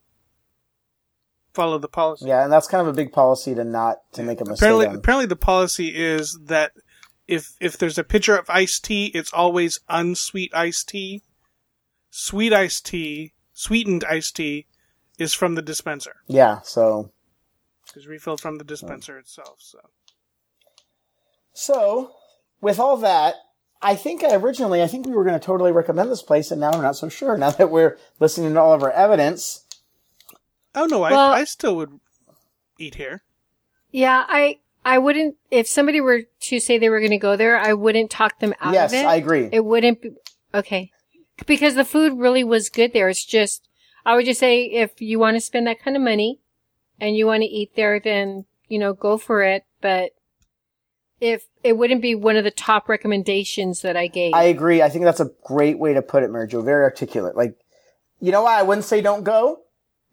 [1.54, 2.26] follow the policy.
[2.28, 4.60] Yeah, and that's kind of a big policy to not to make a mistake.
[4.60, 4.96] Apparently, on.
[4.96, 6.72] apparently the policy is that
[7.28, 11.22] if if there's a pitcher of iced tea, it's always unsweet iced tea.
[12.10, 14.68] Sweet iced tea, sweetened iced tea,
[15.18, 16.18] is from the dispenser.
[16.28, 17.12] Yeah, so
[17.96, 19.58] Is refilled from the dispenser itself.
[19.60, 19.80] So
[21.54, 22.12] so
[22.62, 23.36] with all that,
[23.82, 26.72] I think originally I think we were going to totally recommend this place, and now
[26.72, 27.38] we're not so sure.
[27.42, 29.66] Now that we're listening to all of our evidence,
[30.76, 32.00] oh no, Well- I I still would
[32.78, 33.24] eat here.
[33.92, 37.58] Yeah, I I wouldn't if somebody were to say they were going to go there,
[37.58, 39.06] I wouldn't talk them out yes, of it.
[39.06, 39.50] I agree.
[39.52, 40.12] It wouldn't be
[40.54, 40.92] okay
[41.46, 43.10] because the food really was good there.
[43.10, 43.68] It's just
[44.06, 46.40] I would just say if you want to spend that kind of money
[47.02, 49.66] and you want to eat there, then you know go for it.
[49.82, 50.12] But
[51.20, 54.82] if it wouldn't be one of the top recommendations that I gave, I agree.
[54.82, 56.62] I think that's a great way to put it, Mary Jo.
[56.62, 57.36] Very articulate.
[57.36, 57.58] Like,
[58.22, 58.54] you know what?
[58.54, 59.62] I wouldn't say don't go,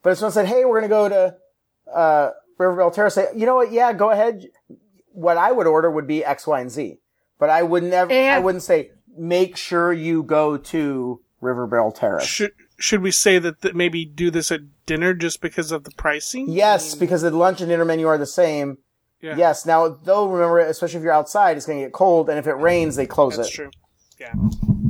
[0.02, 3.28] but if someone said, "Hey, we're going to go to uh, River Belle Terrace," say,
[3.36, 3.70] "You know what?
[3.70, 4.48] Yeah, go ahead."
[5.12, 6.98] What I would order would be X, Y, and Z,
[7.38, 8.12] but I would never.
[8.12, 8.36] Yeah.
[8.36, 12.24] I wouldn't say make sure you go to River Belle Terrace.
[12.24, 15.90] Should should we say that, that maybe do this at dinner just because of the
[15.92, 16.48] pricing?
[16.48, 18.78] Yes, because the lunch and dinner menu are the same.
[19.20, 19.36] Yeah.
[19.36, 19.66] Yes.
[19.66, 22.54] Now, though, remember, especially if you're outside, it's going to get cold, and if it
[22.54, 23.52] rains, they close that's it.
[23.52, 23.70] true.
[24.20, 24.32] Yeah.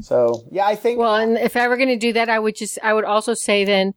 [0.00, 0.98] So, yeah, I think.
[0.98, 3.34] well, and if I were going to do that, I would just I would also
[3.34, 3.94] say then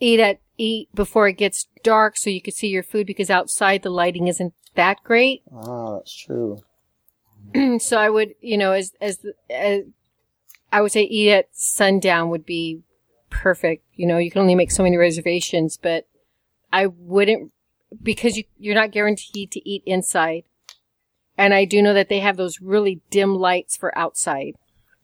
[0.00, 3.82] eat at eat before it gets dark so you could see your food because outside
[3.82, 5.42] the lighting isn't that great.
[5.52, 6.60] oh, that's true.
[7.78, 9.18] so I would, you know, as, as,
[9.48, 9.82] as,
[10.70, 12.82] I would say eat at sundown would be
[13.30, 13.84] perfect.
[13.94, 16.06] You know, you can only make so many reservations, but
[16.72, 17.52] I wouldn't,
[18.02, 20.44] because you, you're not guaranteed to eat inside.
[21.38, 24.56] And I do know that they have those really dim lights for outside.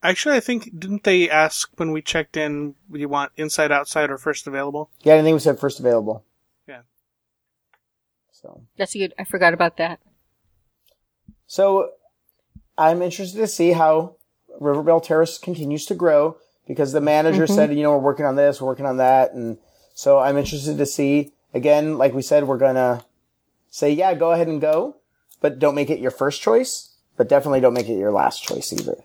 [0.02, 2.74] Actually, I think didn't they ask when we checked in?
[2.92, 4.90] Do you want inside, outside, or first available?
[5.02, 6.24] Yeah, I think we said first available.
[6.68, 6.82] Yeah.
[8.30, 9.14] So, That's good.
[9.18, 9.98] I forgot about that.
[11.46, 11.90] so
[12.76, 14.16] I'm interested to see how
[14.60, 16.36] River Belle Terrace continues to grow
[16.66, 19.58] because the manager said, you know, we're working on this, we're working on that, and
[19.94, 21.32] so I'm interested to see.
[21.54, 23.04] Again, like we said, we're gonna
[23.70, 24.96] say, yeah, go ahead and go,
[25.40, 28.72] but don't make it your first choice, but definitely don't make it your last choice
[28.72, 28.96] either.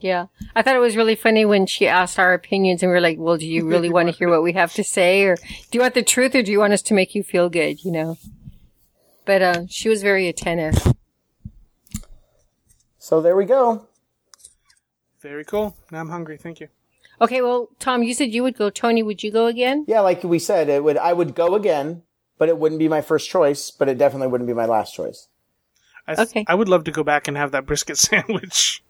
[0.00, 0.26] Yeah.
[0.54, 3.18] I thought it was really funny when she asked our opinions and we are like,
[3.18, 5.24] well, do you really want to hear what we have to say?
[5.24, 7.48] Or do you want the truth or do you want us to make you feel
[7.48, 7.84] good?
[7.84, 8.18] You know?
[9.24, 10.94] But, uh, she was very attentive.
[12.98, 13.88] So there we go.
[15.20, 15.76] Very cool.
[15.90, 16.36] Now I'm hungry.
[16.36, 16.68] Thank you.
[17.20, 17.42] Okay.
[17.42, 18.70] Well, Tom, you said you would go.
[18.70, 19.84] Tony, would you go again?
[19.88, 22.02] Yeah, like we said, it would I would go again,
[22.38, 25.28] but it wouldn't be my first choice, but it definitely wouldn't be my last choice.
[26.06, 26.44] I, th- Okay.
[26.48, 28.82] I would love to go back and have that brisket sandwich.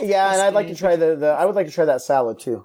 [0.00, 2.38] yeah, and I'd like to try the, the I would like to try that salad
[2.38, 2.64] too.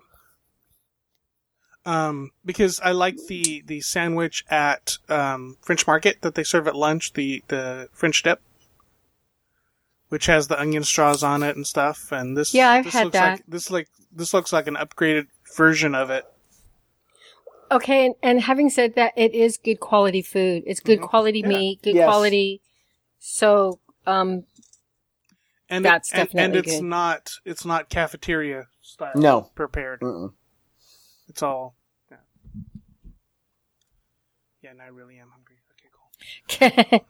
[1.85, 6.75] Um, because I like the, the sandwich at um, French Market that they serve at
[6.77, 8.39] lunch, the, the French dip,
[10.13, 12.11] which has the onion straws on it and stuff.
[12.11, 13.31] And this, Yeah, I've this had looks that.
[13.31, 15.25] Like, this like this looks like an upgraded
[15.57, 16.23] version of it.
[17.71, 18.05] Okay.
[18.05, 20.61] And, and having said that, it is good quality food.
[20.67, 22.05] It's good quality meat, good Yes.
[22.05, 22.61] quality.
[23.17, 24.43] So, um,
[25.67, 26.83] And That's it, and, and it's good.
[26.83, 29.13] not it's not cafeteria style.
[29.15, 29.49] No.
[29.55, 30.01] prepared.
[30.01, 30.31] Mm-mm.
[31.27, 31.73] It's all.
[32.11, 32.17] Yeah.
[34.61, 35.55] yeah, and I really am hungry.
[36.51, 37.01] Okay,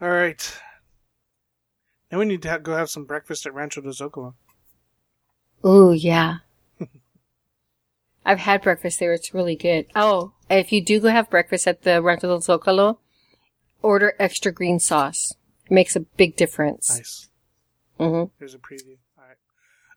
[0.00, 0.60] All right.
[2.16, 4.34] We need to ha- go have some breakfast at Rancho de Zocalo.
[5.64, 6.38] Ooh, yeah.
[8.24, 9.12] I've had breakfast there.
[9.12, 9.86] It's really good.
[9.94, 12.98] Oh, if you do go have breakfast at the Rancho del Zocalo,
[13.82, 15.34] order extra green sauce.
[15.66, 16.90] It makes a big difference.
[16.90, 17.28] Nice.
[17.98, 18.96] hmm There's a preview.
[19.18, 19.36] All right.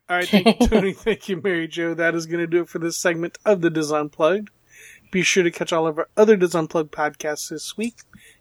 [0.10, 0.28] All right.
[0.28, 0.94] Thank you, Tony.
[0.94, 1.94] thank you, Mary Jo.
[1.94, 4.50] That is going to do it for this segment of the Dis Unplugged.
[5.12, 7.96] Be sure to catch all of our other Dis Unplugged podcasts this week.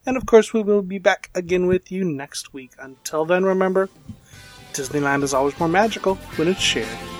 [0.04, 2.72] And of course, we will be back again with you next week.
[2.78, 3.88] Until then, remember,
[4.74, 7.17] Disneyland is always more magical when it's shared.